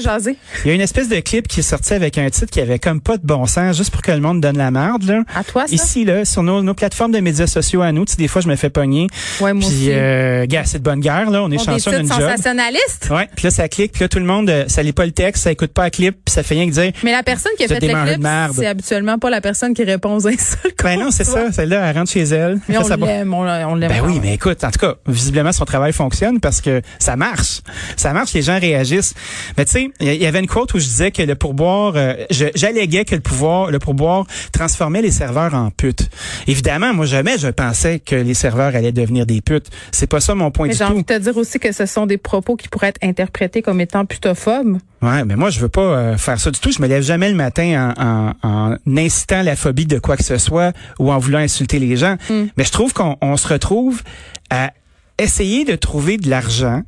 Il 0.63 0.67
y 0.67 0.71
a 0.71 0.73
une 0.75 0.81
espèce 0.81 1.09
de 1.09 1.19
clip 1.19 1.47
qui 1.47 1.59
est 1.61 1.63
sorti 1.63 1.93
avec 1.93 2.17
un 2.17 2.29
titre 2.29 2.51
qui 2.51 2.61
avait 2.61 2.79
comme 2.79 3.01
pas 3.01 3.17
de 3.17 3.25
bon 3.25 3.45
sens, 3.45 3.75
juste 3.77 3.89
pour 3.91 4.01
que 4.01 4.11
le 4.11 4.19
monde 4.19 4.41
donne 4.41 4.57
la 4.57 4.71
merde, 4.71 5.03
là. 5.03 5.21
À 5.35 5.43
toi, 5.43 5.67
ça? 5.67 5.73
Ici, 5.73 6.05
là, 6.05 6.23
sur 6.25 6.43
nos, 6.43 6.61
nos 6.61 6.73
plateformes 6.73 7.11
de 7.11 7.19
médias 7.19 7.47
sociaux 7.47 7.81
à 7.81 7.91
nous, 7.91 8.05
tu 8.05 8.11
sais, 8.11 8.17
des 8.17 8.27
fois, 8.27 8.41
je 8.41 8.47
me 8.47 8.55
fais 8.55 8.69
pogner. 8.69 9.07
Ouais, 9.41 9.53
moi 9.53 9.65
Puis, 9.67 9.77
aussi. 9.77 9.87
euh, 9.91 10.45
gars, 10.45 10.63
c'est 10.65 10.79
de 10.79 10.83
bonne 10.83 10.99
guerre, 10.99 11.29
là. 11.29 11.43
On 11.43 11.47
est 11.51 11.57
des 11.57 11.63
chanceux 11.63 11.91
d'une 11.97 12.07
job. 12.07 12.19
sensationnalistes. 12.19 13.09
Ouais, 13.11 13.27
puis 13.35 13.45
là 13.45 13.51
ça 13.51 13.67
clique, 13.67 13.91
puis 13.93 14.01
là 14.03 14.07
tout 14.07 14.19
le 14.19 14.25
monde 14.25 14.49
euh, 14.49 14.65
ça 14.67 14.83
lit 14.83 14.93
pas 14.93 15.05
le 15.05 15.11
texte, 15.11 15.30
ça 15.39 15.51
écoute 15.51 15.71
pas 15.73 15.83
la 15.83 15.89
clip, 15.89 16.17
puis 16.25 16.33
ça 16.33 16.43
fait 16.43 16.55
rien 16.55 16.67
que 16.67 16.71
dire 16.71 16.91
Mais 17.03 17.11
la 17.11 17.23
personne 17.23 17.51
qui 17.57 17.63
a 17.63 17.67
fait 17.67 17.79
le 17.79 17.87
clip, 18.15 18.27
c'est 18.55 18.65
habituellement 18.67 19.17
pas 19.19 19.29
la 19.29 19.41
personne 19.41 19.73
qui 19.73 19.83
répond 19.83 20.15
aux 20.15 20.27
insultes. 20.27 20.75
Ben 20.83 20.99
non, 20.99 21.11
c'est 21.11 21.23
ça, 21.23 21.51
celle-là 21.51 21.89
elle 21.89 21.97
rentre 21.97 22.11
chez 22.11 22.21
elle. 22.23 22.59
Mais 22.67 22.77
on 22.77 22.87
l'aime, 23.05 23.33
on 23.33 23.43
l'a- 23.43 23.67
on 23.69 23.75
l'aime. 23.75 23.89
Ben 23.91 24.01
oui, 24.05 24.19
mais 24.21 24.33
écoute, 24.35 24.63
en 24.63 24.71
tout 24.71 24.79
cas, 24.79 24.95
visiblement 25.07 25.51
son 25.51 25.65
travail 25.65 25.93
fonctionne 25.93 26.39
parce 26.39 26.61
que 26.61 26.81
ça 26.99 27.15
marche. 27.15 27.61
Ça 27.97 28.13
marche, 28.13 28.33
les 28.33 28.41
gens 28.41 28.59
réagissent. 28.59 29.13
Mais 29.57 29.65
tu 29.65 29.71
sais, 29.71 29.91
il 29.99 30.13
y- 30.13 30.25
avait 30.25 30.39
une 30.39 30.47
quote 30.47 30.73
où 30.73 30.79
je 30.79 30.85
disais 30.85 31.11
que 31.11 31.21
le 31.21 31.35
pourboire, 31.35 31.93
euh, 31.95 32.13
j'alléguais 32.55 33.05
que 33.05 33.15
le 33.15 33.21
pouvoir, 33.21 33.71
le 33.71 33.79
pourboire 33.79 34.25
transformait 34.51 35.01
les 35.01 35.11
serveurs 35.11 35.53
en 35.53 35.69
putes. 35.71 36.09
Évidemment, 36.47 36.93
moi 36.93 37.05
jamais 37.05 37.37
je 37.37 37.47
pensais 37.47 37.99
que 37.99 38.15
les 38.15 38.33
serveurs 38.33 38.75
allaient 38.75 38.91
devenir 38.91 39.25
des 39.25 39.41
putes. 39.41 39.67
C'est 39.91 40.07
pas 40.07 40.19
ça 40.19 40.35
mon 40.35 40.51
point 40.51 40.67
Mais 40.67 40.73
du 40.73 40.79
j'ai 40.79 40.85
tout. 40.85 40.91
envie 40.91 41.01
de 41.03 41.07
te 41.07 41.17
dire 41.19 41.37
aussi 41.37 41.59
que 41.59 41.71
ce 41.71 41.85
sont 41.85 42.05
des 42.05 42.17
propos 42.17 42.55
qui 42.55 42.67
pourraient 42.67 42.87
être 42.89 43.03
interprétés 43.03 43.61
comme 43.61 43.81
étant 43.81 44.05
putophobes. 44.05 44.77
Ouais, 45.01 45.20
mais 45.25 45.35
moi 45.35 45.49
je 45.49 45.59
veux 45.59 45.69
pas 45.69 45.81
euh, 45.81 46.17
faire 46.17 46.39
ça 46.39 46.51
du 46.51 46.59
tout. 46.59 46.71
Je 46.71 46.81
me 46.81 46.87
lève 46.87 47.03
jamais 47.03 47.29
le 47.29 47.35
matin 47.35 47.93
en, 47.97 48.33
en, 48.43 48.73
en 48.73 48.97
incitant 48.97 49.41
la 49.41 49.55
phobie 49.55 49.85
de 49.85 49.99
quoi 49.99 50.17
que 50.17 50.23
ce 50.23 50.37
soit 50.37 50.73
ou 50.99 51.11
en 51.11 51.17
voulant 51.17 51.39
insulter 51.39 51.79
les 51.79 51.97
gens. 51.97 52.17
Mm. 52.29 52.43
Mais 52.57 52.63
je 52.63 52.71
trouve 52.71 52.93
qu'on 52.93 53.17
on 53.21 53.37
se 53.37 53.47
retrouve 53.47 54.01
à 54.49 54.71
essayer 55.17 55.65
de 55.65 55.75
trouver 55.75 56.17
de 56.17 56.29
l'argent 56.29 56.81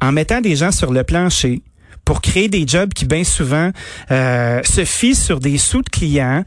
en 0.00 0.12
mettant 0.12 0.40
des 0.40 0.56
gens 0.56 0.72
sur 0.72 0.92
le 0.92 1.04
plancher 1.04 1.62
pour 2.04 2.22
créer 2.22 2.48
des 2.48 2.66
jobs 2.66 2.92
qui 2.92 3.04
bien 3.04 3.24
souvent 3.24 3.70
euh, 4.10 4.60
se 4.64 4.84
fient 4.84 5.14
sur 5.14 5.38
des 5.38 5.58
sous 5.58 5.82
de 5.82 5.88
clients 5.88 6.44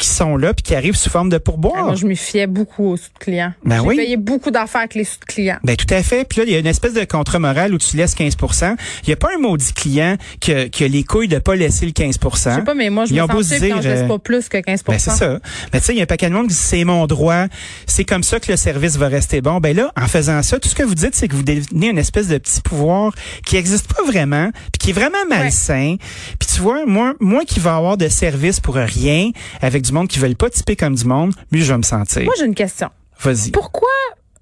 qui 0.00 0.08
sont 0.08 0.36
là 0.36 0.52
puis 0.54 0.62
qui 0.62 0.74
arrivent 0.74 0.96
sous 0.96 1.10
forme 1.10 1.28
de 1.28 1.36
Ah, 1.36 1.40
pourboire. 1.40 1.84
moi, 1.84 1.94
je 1.94 2.06
m'y 2.06 2.16
fiais 2.16 2.46
beaucoup 2.46 2.86
aux 2.92 2.96
sous 2.96 3.12
de 3.12 3.18
clients. 3.18 3.52
Ben 3.64 3.76
J'ai 3.82 3.86
oui. 3.88 3.96
payé 3.96 4.16
beaucoup 4.16 4.50
d'affaires 4.50 4.80
avec 4.80 4.94
les 4.94 5.04
sous 5.04 5.18
de 5.20 5.24
clients. 5.24 5.58
Ben 5.62 5.76
tout 5.76 5.92
à 5.92 6.02
fait. 6.02 6.24
Puis 6.28 6.38
là, 6.40 6.44
il 6.46 6.52
y 6.52 6.56
a 6.56 6.58
une 6.58 6.66
espèce 6.66 6.94
de 6.94 7.04
contrat 7.04 7.38
moral 7.38 7.74
où 7.74 7.78
tu 7.78 7.96
laisses 7.96 8.14
15% 8.16 8.76
Il 9.04 9.06
n'y 9.08 9.12
a 9.12 9.16
pas 9.16 9.28
un 9.34 9.38
maudit 9.40 9.72
client 9.72 10.16
que, 10.40 10.68
que 10.68 10.84
les 10.84 11.04
couilles 11.04 11.28
de 11.28 11.38
pas 11.38 11.54
laisser 11.56 11.86
le 11.86 11.92
15% 11.92 12.14
Je 12.34 12.38
sais 12.56 12.62
pas, 12.62 12.74
mais 12.74 12.90
moi, 12.90 13.04
je 13.04 13.14
Ils 13.14 13.22
me 13.22 13.26
sens 13.26 13.42
se 13.48 13.54
fibre 13.54 13.66
quand 13.68 13.74
dire, 13.74 13.82
je 13.82 13.88
laisse 13.88 14.00
euh, 14.02 14.08
pas 14.08 14.18
plus 14.18 14.48
que 14.48 14.58
15 14.58 14.84
Ben 14.84 14.98
c'est 14.98 15.10
ça. 15.10 15.38
Mais 15.72 15.80
tu 15.80 15.86
sais, 15.86 15.92
il 15.92 15.96
y 15.96 16.00
a 16.00 16.02
un 16.04 16.06
paquet 16.06 16.28
de 16.28 16.34
monde 16.34 16.48
qui 16.48 16.54
dit 16.54 16.60
c'est 16.60 16.84
mon 16.84 17.06
droit, 17.06 17.46
c'est 17.86 18.04
comme 18.04 18.22
ça 18.22 18.40
que 18.40 18.50
le 18.50 18.56
service 18.56 18.96
va 18.96 19.08
rester 19.08 19.40
bon. 19.40 19.58
Ben 19.60 19.76
là, 19.76 19.92
en 20.00 20.06
faisant 20.06 20.42
ça, 20.42 20.58
tout 20.58 20.68
ce 20.68 20.74
que 20.74 20.82
vous 20.82 20.94
dites, 20.94 21.14
c'est 21.14 21.28
que 21.28 21.34
vous 21.36 21.42
devenez 21.42 21.88
une 21.88 21.98
espèce 21.98 22.28
de 22.28 22.38
petit 22.38 22.60
pouvoir 22.60 23.12
qui 23.44 23.56
existe 23.56 23.92
pas 23.92 24.02
vraiment, 24.04 24.50
puis 24.72 24.78
qui 24.78 24.90
est 24.90 24.94
vraiment 24.94 25.24
malsain. 25.28 25.96
Puis 26.38 26.48
tu 26.54 26.60
vois, 26.60 26.86
moi, 26.86 27.14
moi 27.20 27.44
qui 27.44 27.60
va 27.60 27.76
avoir 27.76 27.96
de 27.96 28.08
service 28.08 28.60
pour 28.60 28.74
rien, 28.76 29.30
avec 29.60 29.82
du 29.82 29.89
monde 29.92 30.08
qui 30.08 30.18
veulent 30.18 30.36
pas 30.36 30.50
typer 30.50 30.76
comme 30.76 30.94
du 30.94 31.04
monde, 31.04 31.32
mieux 31.52 31.62
je 31.62 31.72
vais 31.72 31.78
me 31.78 31.82
sentir. 31.82 32.24
Moi, 32.24 32.34
j'ai 32.38 32.46
une 32.46 32.54
question. 32.54 32.88
Vas-y. 33.20 33.50
Pourquoi 33.50 33.88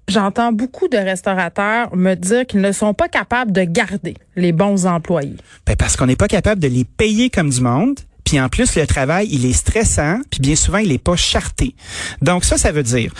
j'entends 0.07 0.51
beaucoup 0.51 0.87
de 0.87 0.97
restaurateurs 0.97 1.95
me 1.95 2.15
dire 2.15 2.45
qu'ils 2.45 2.61
ne 2.61 2.71
sont 2.71 2.93
pas 2.93 3.07
capables 3.07 3.51
de 3.51 3.63
garder 3.63 4.15
les 4.35 4.51
bons 4.51 4.85
employés? 4.85 5.37
Ben 5.65 5.75
parce 5.75 5.95
qu'on 5.95 6.07
n'est 6.07 6.15
pas 6.15 6.27
capable 6.27 6.61
de 6.61 6.67
les 6.67 6.85
payer 6.85 7.29
comme 7.29 7.49
du 7.49 7.61
monde. 7.61 7.99
Puis 8.23 8.39
en 8.39 8.47
plus, 8.47 8.75
le 8.75 8.85
travail, 8.85 9.27
il 9.31 9.45
est 9.45 9.53
stressant, 9.53 10.19
puis 10.29 10.39
bien 10.39 10.55
souvent, 10.55 10.77
il 10.77 10.91
est 10.91 11.03
pas 11.03 11.15
charté. 11.15 11.75
Donc 12.21 12.43
ça, 12.43 12.57
ça 12.59 12.71
veut 12.71 12.83
dire, 12.83 13.11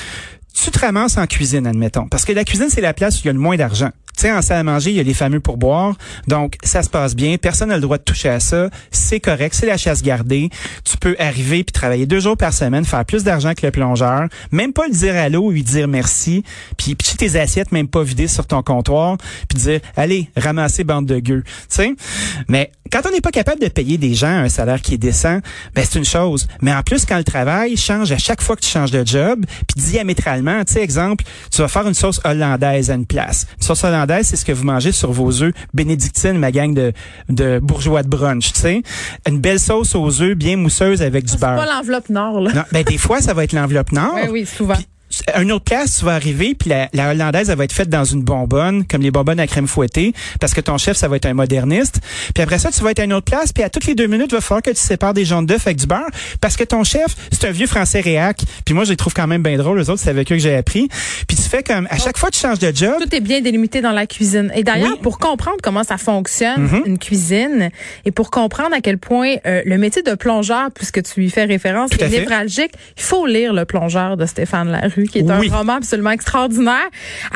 tu 0.54 0.70
te 0.70 0.80
ramasses 0.80 1.18
en 1.18 1.26
cuisine, 1.26 1.66
admettons. 1.66 2.08
Parce 2.08 2.26
que 2.26 2.32
la 2.32 2.44
cuisine, 2.44 2.70
c'est 2.70 2.82
la 2.82 2.94
place 2.94 3.18
où 3.18 3.22
il 3.24 3.26
y 3.26 3.30
a 3.30 3.34
le 3.34 3.40
moins 3.40 3.58
d'argent. 3.58 3.90
Tu 4.20 4.24
sais, 4.24 4.34
en 4.34 4.42
salle 4.42 4.58
à 4.58 4.64
manger, 4.64 4.90
il 4.90 4.98
y 4.98 5.00
a 5.00 5.04
les 5.04 5.14
fameux 5.14 5.40
pourboires. 5.40 5.96
Donc, 6.28 6.56
ça 6.62 6.84
se 6.84 6.90
passe 6.90 7.16
bien. 7.16 7.38
Personne 7.38 7.70
n'a 7.70 7.76
le 7.76 7.82
droit 7.82 7.98
de 7.98 8.04
toucher 8.04 8.28
à 8.28 8.42
ça. 8.42 8.70
C'est 8.92 9.22
correct. 9.22 9.56
C'est 9.56 9.66
la 9.66 9.78
chasse 9.78 10.04
gardée. 10.04 10.50
Tu 10.84 10.98
peux 10.98 11.16
arriver 11.20 11.64
puis 11.64 11.72
travailler 11.72 12.06
deux 12.06 12.20
jours 12.20 12.36
par 12.36 12.52
semaine, 12.52 12.84
faire 12.84 13.06
plus 13.06 13.24
d'argent 13.24 13.54
que 13.54 13.66
le 13.66 13.72
plongeur. 13.72 14.28
Même 14.52 14.74
pas 14.74 14.88
le 14.88 14.94
dire 14.94 15.16
allô 15.16 15.44
ou 15.46 15.52
lui 15.52 15.64
dire 15.64 15.88
merci. 15.88 16.44
Puis 16.76 16.96
pitcher 16.96 17.16
tes 17.16 17.40
assiettes, 17.40 17.72
même 17.72 17.88
pas 17.88 18.04
vider 18.04 18.28
sur 18.28 18.46
ton 18.46 18.62
comptoir. 18.62 19.16
Puis 19.48 19.58
dire, 19.58 19.80
allez, 19.96 20.30
ramasser 20.36 20.84
bande 20.84 21.06
de 21.06 21.20
gueux. 21.20 21.44
Tu 21.46 21.54
sais? 21.70 21.94
Mais 22.50 22.72
quand 22.92 23.02
on 23.08 23.12
n'est 23.12 23.22
pas 23.22 23.32
capable 23.32 23.62
de 23.62 23.68
payer 23.68 23.98
des 23.98 24.16
gens 24.16 24.28
un 24.28 24.50
salaire 24.50 24.82
qui 24.82 24.96
est 24.96 24.98
décent, 24.98 25.40
ben 25.76 25.86
c'est 25.88 25.98
une 25.98 26.06
chose. 26.06 26.48
Mais 26.62 26.74
en 26.74 26.82
plus, 26.82 27.06
quand 27.06 27.18
le 27.18 27.24
travail 27.24 27.78
change 27.78 28.12
à 28.12 28.18
chaque 28.18 28.42
fois 28.42 28.56
que 28.56 28.62
tu 28.62 28.70
changes 28.70 28.92
de 28.92 29.06
job, 29.06 29.46
puis 29.68 29.82
diamétralement, 29.82 30.64
tu 30.66 30.74
sais, 30.74 30.82
exemple, 30.82 31.24
tu 31.52 31.62
vas 31.62 31.68
faire 31.68 31.88
une 31.88 31.94
sauce 31.94 32.20
hollandaise 32.24 32.90
à 32.90 32.96
une 32.96 33.06
place. 33.06 33.46
Sauce 33.60 33.84
hollandaise, 33.84 34.09
c'est 34.24 34.36
ce 34.36 34.46
que 34.46 34.52
vous 34.52 34.64
mangez 34.66 34.92
sur 34.92 35.12
vos 35.12 35.42
œufs 35.44 35.54
bénédictines, 35.74 36.38
ma 36.38 36.52
gang 36.52 36.74
de, 36.74 36.94
de 37.30 37.60
bourgeois 37.60 38.04
de 38.04 38.08
brunch, 38.10 38.54
tu 38.54 38.60
sais. 38.60 38.82
Une 39.28 39.40
belle 39.40 39.60
sauce 39.60 39.96
aux 39.96 40.22
œufs 40.22 40.36
bien 40.36 40.58
mousseuse 40.58 41.02
avec 41.02 41.26
du 41.26 41.32
C'est 41.34 41.40
pas 41.40 41.56
beurre. 41.56 41.66
l'enveloppe 41.66 42.10
nord, 42.10 42.42
là. 42.42 42.52
Non, 42.54 42.64
ben 42.72 42.84
des 42.84 42.98
fois, 42.98 43.22
ça 43.22 43.34
va 43.34 43.44
être 43.44 43.54
l'enveloppe 43.54 43.92
nord. 43.94 44.14
Oui, 44.16 44.30
oui, 44.32 44.46
souvent. 44.46 44.76
Une 45.40 45.52
autre 45.52 45.66
place, 45.66 45.98
tu 46.00 46.06
vas 46.06 46.14
arriver, 46.14 46.56
puis 46.56 46.70
la, 46.70 46.88
la 46.94 47.10
hollandaise, 47.12 47.50
elle 47.50 47.58
va 47.58 47.64
être 47.64 47.74
faite 47.74 47.90
dans 47.90 48.04
une 48.04 48.22
bonbonne, 48.24 48.86
comme 48.86 49.02
les 49.02 49.12
bonbonnes 49.12 49.40
à 49.40 49.48
crème 49.48 49.68
fouettée, 49.68 50.14
parce 50.40 50.54
que 50.54 50.62
ton 50.62 50.78
chef, 50.78 50.98
ça 50.98 51.08
va 51.08 51.16
être 51.16 51.26
un 51.26 51.34
moderniste. 51.34 52.00
Puis 52.34 52.44
après 52.44 52.60
ça, 52.60 52.72
tu 52.72 52.82
vas 52.84 52.92
être 52.92 53.00
à 53.00 53.04
une 53.06 53.14
autre 53.14 53.26
place, 53.26 53.52
puis 53.52 53.64
à 53.64 53.70
toutes 53.70 53.86
les 53.86 53.96
deux 53.96 54.08
minutes, 54.08 54.28
il 54.32 54.36
va 54.36 54.42
falloir 54.42 54.62
que 54.62 54.70
tu 54.70 54.78
sépares 54.78 55.14
des 55.14 55.26
jaunes 55.26 55.46
d'œufs 55.46 55.66
avec 55.66 55.78
du 55.78 55.88
beurre, 55.88 56.10
parce 56.42 56.56
que 56.56 56.64
ton 56.64 56.84
chef, 56.84 57.16
c'est 57.32 57.48
un 57.48 57.52
vieux 57.52 57.68
français 57.68 58.02
réac. 58.02 58.42
Puis 58.66 58.74
moi, 58.76 58.84
je 58.84 58.92
les 58.92 58.98
trouve 58.98 59.14
quand 59.14 59.28
même 59.28 59.42
bien 59.44 59.58
drôles, 59.58 59.80
les 59.80 59.90
autres, 59.90 60.02
c'est 60.02 60.10
avec 60.12 60.32
eux 60.32 60.36
que 60.36 60.42
j'ai 60.42 60.56
appris. 60.56 60.88
Puis 61.28 61.36
tu 61.38 61.44
fais 61.44 61.64
comme, 61.64 61.88
à 61.90 61.98
chaque 61.98 62.18
fois 62.18 62.30
que 62.30 62.36
tu 62.36 62.42
changes 62.42 62.60
de 62.60 62.72
job... 62.76 62.96
Tout 63.02 63.16
est 63.16 63.20
bien 63.22 63.42
délimité 63.42 63.82
dans 63.82 63.92
la 63.92 64.06
cuisine. 64.06 64.52
Et 64.56 64.64
d'ailleurs, 64.64 64.92
Oui. 64.94 65.00
pour 65.02 65.18
comprendre 65.20 65.58
comment 65.64 65.84
ça 65.84 65.98
fonctionne, 65.98 66.62
Mhm. 66.62 66.84
une 66.86 66.98
cuisine, 67.00 67.70
et 68.06 68.12
pour 68.12 68.30
comprendre 68.32 68.74
à 68.76 68.82
quel 68.82 68.98
point 68.98 69.36
euh, 69.46 69.62
le 69.66 69.78
métier 69.78 70.02
de 70.04 70.14
plongeur, 70.14 70.70
puisque 70.74 71.02
tu 71.04 71.24
y 71.26 71.30
fais 71.30 71.46
référence, 71.46 71.90
est 72.00 72.10
névralgique, 72.10 72.72
il 72.98 73.04
faut 73.04 73.26
lire 73.26 73.54
Le 73.54 73.66
plongeur 73.66 74.16
de 74.18 74.26
Stéphane 74.26 74.70
Larue, 74.72 74.99
qui 75.08 75.20
est 75.20 75.30
un 75.30 75.40
roman 75.50 75.74
absolument 75.74 76.12
extraordinaire. 76.12 76.88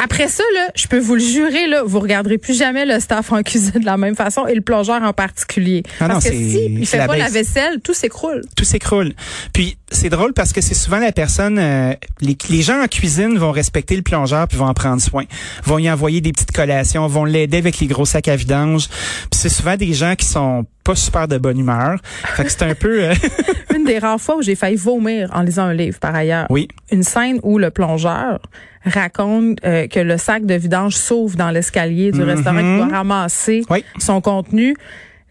Après 0.02 0.28
ça, 0.28 0.44
là, 0.54 0.68
je 0.76 0.88
peux 0.88 1.00
vous 1.00 1.16
le 1.16 1.22
jurer, 1.22 1.68
là, 1.68 1.84
vous 1.86 2.00
regarderez 2.00 2.38
plus 2.38 2.58
jamais 2.58 2.86
le 2.86 3.00
staff 3.00 3.32
en 3.32 3.42
cuisine 3.44 3.80
de 3.82 3.86
la 3.86 3.98
même 3.98 4.16
façon, 4.16 4.46
et 4.48 4.56
le 4.56 4.62
plongeur 4.62 5.02
en 5.04 5.14
particulier. 5.14 5.84
Ah 6.00 6.08
non, 6.08 6.14
Parce 6.16 6.26
que 6.26 6.32
c'est- 6.32 6.38
si 6.38 6.66
il 6.66 6.86
fait 6.86 6.98
la 6.98 7.08
pas 7.08 7.18
la 7.18 7.30
vaisselle, 7.30 7.80
tout 7.84 7.94
s'écroule. 7.94 8.42
tout 8.56 8.64
s'écroule. 8.66 9.14
Puis 9.54 9.78
c'est 9.94 10.10
drôle 10.10 10.34
parce 10.34 10.54
que 10.54 10.62
c'est 10.62 10.74
souvent 10.74 11.00
la 11.00 11.12
personne, 11.12 11.58
euh, 11.60 11.94
les, 12.22 12.38
les 12.50 12.62
gens 12.62 12.82
en 12.82 12.88
cuisine 12.88 13.38
vont 13.38 13.52
respecter 13.52 13.96
le 13.96 14.02
plongeur 14.02 14.48
puis 14.48 14.58
vont 14.58 14.68
en 14.68 14.74
prendre 14.74 15.02
soin, 15.02 15.24
vont 15.64 15.78
y 15.78 15.90
envoyer 15.90 16.22
des 16.22 16.32
petites 16.32 16.52
collations, 16.52 17.08
vont 17.08 17.26
l'aider 17.26 17.58
avec 17.58 17.80
les 17.80 17.88
gros 17.88 18.06
sacs 18.06 18.28
à 18.28 18.36
vidange. 18.36 18.88
Puis 18.90 19.40
c'est 19.40 19.50
souvent 19.50 19.78
des 19.78 19.94
gens 19.94 20.16
qui 20.16 20.26
sont 20.26 20.66
pas 20.84 20.96
super 20.96 21.28
de 21.28 21.38
bonne 21.38 21.60
humeur. 21.60 22.00
Fait 22.36 22.44
que 22.44 22.52
c'est 22.52 22.64
un 22.64 22.76
peu, 22.76 23.04
euh, 23.04 23.14
Une 23.76 23.86
des 23.86 24.00
rares 24.00 24.20
fois 24.20 24.38
où 24.38 24.42
j'ai 24.42 24.56
failli 24.56 24.76
vomir 24.76 25.30
en 25.34 25.42
lisant 25.42 25.66
un 25.66 25.74
livre, 25.74 26.00
par 26.00 26.14
ailleurs. 26.16 26.48
oui, 26.50 26.68
une 26.92 27.04
scène 27.04 27.40
où 27.44 27.58
le 27.58 27.70
plongeur 27.70 28.40
raconte 28.86 29.60
euh, 29.64 29.88
que 29.88 30.00
le 30.00 30.18
sac 30.18 30.46
de 30.46 30.56
vidange 30.56 30.96
s'ouvre 30.96 31.38
dans 31.38 31.52
l'escalier 31.52 32.12
du 32.12 32.22
restaurant 32.22 32.58
qui 32.58 32.78
doit 32.78 32.98
ramasser. 32.98 33.64
Oui. 33.70 33.86
son 33.98 34.20
contenu. 34.20 34.76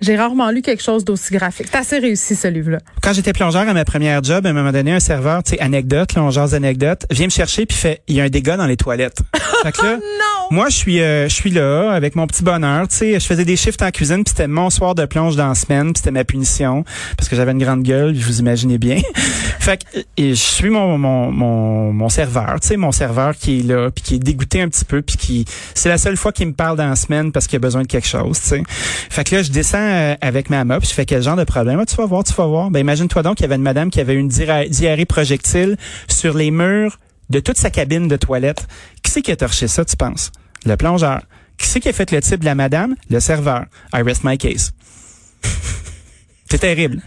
J'ai 0.02 0.16
rarement 0.16 0.50
lu 0.50 0.62
quelque 0.62 0.82
chose 0.82 1.04
d'aussi 1.04 1.32
graphique. 1.32 1.68
C'est 1.70 1.78
assez 1.78 1.98
réussi, 2.00 2.34
ce 2.34 2.48
livre-là. 2.48 2.78
Quand 3.02 3.12
j'étais 3.12 3.32
plongeur 3.32 3.68
à 3.68 3.72
ma 3.72 3.84
première 3.84 4.20
job, 4.20 4.44
à 4.44 4.48
un 4.48 4.52
moment 4.52 4.72
donné, 4.72 4.92
un 4.92 4.98
serveur, 4.98 5.44
tu 5.44 5.52
sais, 5.52 5.60
anecdote, 5.60 6.14
là, 6.14 6.24
on 6.24 6.30
jase 6.30 6.56
anecdote, 6.56 7.06
vient 7.12 7.26
me 7.26 7.30
chercher 7.30 7.66
puis 7.66 7.76
fait, 7.76 8.02
il 8.08 8.16
y 8.16 8.20
a 8.20 8.24
un 8.24 8.28
dégât 8.28 8.56
dans 8.56 8.66
les 8.66 8.76
toilettes. 8.76 9.20
fait 9.62 9.70
que 9.70 9.80
là, 9.80 9.96
Non! 9.96 10.02
moi, 10.50 10.68
je 10.70 10.76
suis, 10.76 11.00
euh, 11.00 11.28
je 11.28 11.34
suis 11.34 11.50
là 11.50 11.92
avec 11.92 12.16
mon 12.16 12.26
petit 12.26 12.42
bonheur, 12.42 12.88
tu 12.88 12.96
sais, 12.96 13.20
je 13.20 13.24
faisais 13.24 13.44
des 13.44 13.54
shifts 13.56 13.80
en 13.80 13.92
cuisine 13.92 14.24
puis 14.24 14.30
c'était 14.36 14.48
mon 14.48 14.70
soir 14.70 14.96
de 14.96 15.04
plonge 15.06 15.36
dans 15.36 15.48
la 15.48 15.54
semaine 15.54 15.92
puis 15.92 15.98
c'était 15.98 16.10
ma 16.10 16.24
punition 16.24 16.84
parce 17.16 17.28
que 17.28 17.36
j'avais 17.36 17.52
une 17.52 17.62
grande 17.62 17.84
gueule, 17.84 18.12
vous 18.12 18.40
imaginez 18.40 18.78
bien. 18.78 19.00
fait 19.60 19.84
que 19.84 20.00
et 20.16 20.30
je 20.30 20.34
suis 20.34 20.70
mon 20.70 20.98
mon 20.98 21.30
mon, 21.30 21.92
mon 21.92 22.08
serveur, 22.08 22.58
tu 22.60 22.68
sais, 22.68 22.76
mon 22.76 22.90
serveur 22.90 23.36
qui 23.36 23.60
est 23.60 23.62
là 23.62 23.90
puis 23.92 24.02
qui 24.02 24.14
est 24.16 24.18
dégoûté 24.18 24.62
un 24.62 24.68
petit 24.68 24.84
peu 24.84 25.00
puis 25.00 25.16
qui 25.16 25.44
c'est 25.74 25.88
la 25.88 25.98
seule 25.98 26.16
fois 26.16 26.32
qu'il 26.32 26.48
me 26.48 26.54
parle 26.54 26.76
dans 26.76 26.88
la 26.88 26.96
semaine 26.96 27.30
parce 27.30 27.46
qu'il 27.46 27.56
a 27.56 27.60
besoin 27.60 27.82
de 27.82 27.86
quelque 27.86 28.08
chose, 28.08 28.40
tu 28.40 28.48
sais. 28.48 28.62
Fait 28.66 29.22
que 29.22 29.36
là, 29.36 29.42
je 29.44 29.52
descends 29.52 29.91
euh, 29.92 30.16
avec 30.20 30.50
ma 30.50 30.64
mop, 30.64 30.84
je 30.84 30.92
fais 30.92 31.04
quel 31.04 31.22
genre 31.22 31.36
de 31.36 31.44
problème? 31.44 31.78
Ah, 31.80 31.86
tu 31.86 31.96
vas 31.96 32.06
voir, 32.06 32.24
tu 32.24 32.32
vas 32.32 32.46
voir. 32.46 32.70
Ben 32.70 32.80
imagine-toi 32.80 33.22
donc 33.22 33.36
qu'il 33.36 33.44
y 33.44 33.46
avait 33.46 33.56
une 33.56 33.62
madame 33.62 33.90
qui 33.90 34.00
avait 34.00 34.14
une 34.14 34.28
diarrhée 34.28 35.04
projectile 35.04 35.76
sur 36.08 36.36
les 36.36 36.50
murs 36.50 36.98
de 37.30 37.40
toute 37.40 37.56
sa 37.56 37.70
cabine 37.70 38.08
de 38.08 38.16
toilette. 38.16 38.66
Qui 39.02 39.10
c'est 39.10 39.22
qui 39.22 39.30
a 39.30 39.36
torché 39.36 39.68
ça, 39.68 39.84
tu 39.84 39.96
penses? 39.96 40.32
Le 40.64 40.76
plongeur. 40.76 41.22
Qui 41.58 41.68
c'est 41.68 41.80
qui 41.80 41.88
a 41.88 41.92
fait 41.92 42.10
le 42.10 42.20
type 42.20 42.40
de 42.40 42.44
la 42.44 42.54
madame? 42.54 42.94
Le 43.10 43.20
serveur. 43.20 43.66
I 43.94 44.02
rest 44.02 44.22
my 44.24 44.38
case. 44.38 44.72
C'est 46.50 46.58
terrible. 46.58 47.00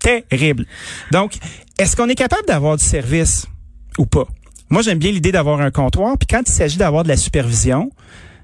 Terrible. 0.00 0.66
Donc, 1.10 1.38
est-ce 1.78 1.96
qu'on 1.96 2.08
est 2.08 2.14
capable 2.14 2.46
d'avoir 2.46 2.76
du 2.76 2.84
service 2.84 3.46
ou 3.98 4.06
pas? 4.06 4.26
Moi, 4.68 4.82
j'aime 4.82 4.98
bien 4.98 5.10
l'idée 5.10 5.32
d'avoir 5.32 5.60
un 5.60 5.70
comptoir, 5.70 6.16
puis 6.18 6.26
quand 6.26 6.42
il 6.46 6.52
s'agit 6.52 6.78
d'avoir 6.78 7.02
de 7.02 7.08
la 7.08 7.16
supervision, 7.16 7.90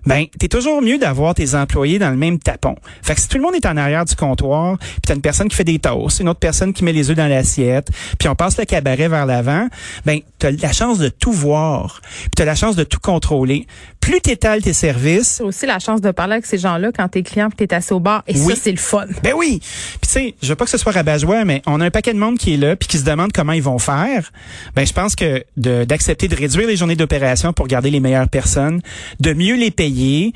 ben, 0.06 0.26
t'es 0.38 0.48
toujours 0.48 0.82
mieux 0.82 0.98
d'avoir 0.98 1.34
tes 1.34 1.54
employés 1.54 1.98
dans 1.98 2.10
le 2.10 2.16
même 2.16 2.38
tapon. 2.38 2.74
Fait 3.02 3.14
que 3.14 3.20
si 3.20 3.28
tout 3.28 3.36
le 3.36 3.42
monde 3.42 3.54
est 3.54 3.66
en 3.66 3.76
arrière 3.76 4.04
du 4.04 4.14
comptoir, 4.14 4.78
puis 4.78 5.00
t'as 5.06 5.14
une 5.14 5.20
personne 5.20 5.48
qui 5.48 5.56
fait 5.56 5.64
des 5.64 5.78
toasts, 5.78 6.20
une 6.20 6.28
autre 6.28 6.40
personne 6.40 6.72
qui 6.72 6.84
met 6.84 6.92
les 6.92 7.10
œufs 7.10 7.16
dans 7.16 7.28
l'assiette, 7.28 7.88
puis 8.18 8.28
on 8.28 8.34
passe 8.34 8.58
le 8.58 8.64
cabaret 8.64 9.08
vers 9.08 9.26
l'avant, 9.26 9.68
ben, 10.04 10.20
t'as 10.40 10.50
la 10.50 10.72
chance 10.72 10.98
de 10.98 11.08
tout 11.08 11.32
voir, 11.32 12.00
puis 12.02 12.30
t'as 12.34 12.44
la 12.44 12.54
chance 12.54 12.74
de 12.76 12.84
tout 12.84 12.98
contrôler. 13.00 13.66
Plus 14.00 14.20
t'étales 14.20 14.62
tes 14.62 14.72
services, 14.72 15.34
C'est 15.36 15.42
aussi 15.42 15.66
la 15.66 15.78
chance 15.78 16.00
de 16.00 16.10
parler 16.10 16.34
avec 16.34 16.46
ces 16.46 16.58
gens-là 16.58 16.90
quand 16.96 17.06
t'es 17.08 17.22
client 17.22 17.48
et 17.48 17.66
t'es 17.66 17.74
assis 17.74 17.92
au 17.92 18.00
bar. 18.00 18.22
Et 18.26 18.32
Oui. 18.38 18.54
ça, 18.54 18.60
c'est 18.62 18.70
le 18.72 18.78
fun. 18.78 19.06
Ben 19.22 19.34
oui. 19.36 19.60
Puis 19.60 20.00
tu 20.02 20.08
sais, 20.08 20.34
je 20.42 20.48
veux 20.48 20.56
pas 20.56 20.64
que 20.64 20.70
ce 20.70 20.78
soit 20.78 20.92
rabat-joie, 20.92 21.44
mais 21.44 21.62
on 21.66 21.80
a 21.80 21.84
un 21.84 21.90
paquet 21.90 22.14
de 22.14 22.18
monde 22.18 22.38
qui 22.38 22.54
est 22.54 22.56
là 22.56 22.76
puis 22.76 22.88
qui 22.88 22.98
se 22.98 23.04
demande 23.04 23.32
comment 23.32 23.52
ils 23.52 23.62
vont 23.62 23.78
faire. 23.78 24.32
Ben 24.74 24.86
je 24.86 24.92
pense 24.92 25.14
que 25.14 25.44
d'accepter 25.56 26.28
de, 26.28 26.34
réduire 26.36 26.66
les 26.66 26.76
journées 26.76 26.96
d'opération 26.96 27.52
pour 27.52 27.66
garder 27.66 27.90
les 27.90 28.00
meilleures 28.00 28.28
personnes, 28.28 28.80
de 29.20 29.32
mieux 29.34 29.56
les 29.56 29.70
payer, 29.70 30.32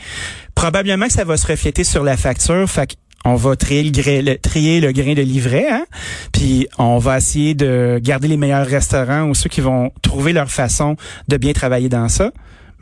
probablement 0.55 1.07
que 1.07 1.13
ça 1.13 1.25
va 1.25 1.37
se 1.37 1.47
refléter 1.47 1.85
sur 1.85 2.05
la 2.05 2.17
facture. 2.17 2.69
Fait 2.69 2.95
on 3.25 3.35
va 3.37 3.57
trier 3.57 3.83
le, 3.83 3.91
gra- 3.91 4.23
le- 4.23 4.39
trier 4.39 4.81
le 4.81 4.93
grain 4.93 5.15
de 5.15 5.23
livret, 5.23 5.67
hein? 5.71 5.87
puis 6.33 6.67
on 6.79 6.99
va 6.99 7.19
essayer 7.19 7.55
de 7.55 7.99
garder 8.03 8.29
les 8.29 8.37
meilleurs 8.37 8.67
restaurants 8.67 9.25
ou 9.29 9.35
ceux 9.35 9.49
qui 9.49 9.61
vont 9.61 9.91
trouver 10.03 10.33
leur 10.33 10.51
façon 10.51 10.97
de 11.29 11.37
bien 11.37 11.53
travailler 11.53 11.89
dans 11.89 12.09
ça. 12.09 12.33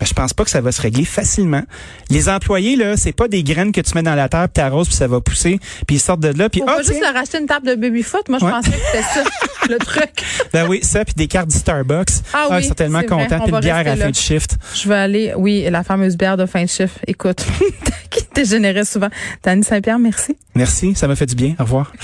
Ben, 0.00 0.06
je 0.06 0.14
pense 0.14 0.32
pas 0.32 0.44
que 0.44 0.50
ça 0.50 0.60
va 0.60 0.72
se 0.72 0.80
régler 0.82 1.04
facilement. 1.04 1.62
Les 2.10 2.28
employés, 2.28 2.76
là, 2.76 2.96
c'est 2.96 3.12
pas 3.12 3.28
des 3.28 3.42
graines 3.42 3.72
que 3.72 3.80
tu 3.80 3.92
mets 3.94 4.02
dans 4.02 4.14
la 4.14 4.28
terre, 4.28 4.48
puis 4.48 4.54
t'arroses, 4.62 4.88
puis 4.88 4.96
ça 4.96 5.06
va 5.06 5.20
pousser, 5.20 5.60
puis 5.86 5.96
ils 5.96 6.00
sortent 6.00 6.20
de 6.20 6.36
là, 6.36 6.48
puis 6.48 6.62
On 6.62 6.66
ah, 6.66 6.76
va 6.76 6.82
juste 6.82 7.00
leur 7.00 7.16
acheter 7.16 7.38
une 7.38 7.46
table 7.46 7.66
de 7.68 7.74
baby-foot. 7.76 8.28
Moi, 8.28 8.38
je 8.40 8.44
Ouais. 8.46 8.50
pensais 8.50 8.70
que 8.70 8.76
c'était 8.76 9.02
ça, 9.02 9.22
le 9.68 9.78
truc. 9.78 10.24
ben 10.52 10.66
oui, 10.68 10.80
ça, 10.82 11.04
puis 11.04 11.14
des 11.16 11.28
cartes 11.28 11.48
du 11.50 11.56
Starbucks. 11.56 12.08
Ah 12.32 12.48
oui, 12.50 12.56
ils 12.60 12.64
sont 12.68 12.74
tellement 12.74 13.02
contents, 13.02 13.40
puis 13.40 13.52
une 13.52 13.60
bière 13.60 13.76
à 13.76 13.84
la 13.84 13.96
fin 13.96 14.10
de 14.10 14.14
shift. 14.16 14.56
Je 14.74 14.88
vais 14.88 14.94
aller, 14.96 15.32
oui, 15.36 15.66
la 15.70 15.84
fameuse 15.84 16.16
bière 16.16 16.36
de 16.36 16.46
fin 16.46 16.64
de 16.64 16.68
chiffre. 16.68 16.98
Écoute, 17.06 17.44
qui 18.10 18.22
dégénérait 18.34 18.84
souvent. 18.84 19.08
Tani 19.40 19.62
Saint-Pierre, 19.62 19.98
merci. 19.98 20.36
Merci, 20.54 20.94
ça 20.94 21.06
m'a 21.08 21.16
fait 21.16 21.26
du 21.26 21.34
bien. 21.34 21.54
Au 21.58 21.62
revoir. 21.64 21.92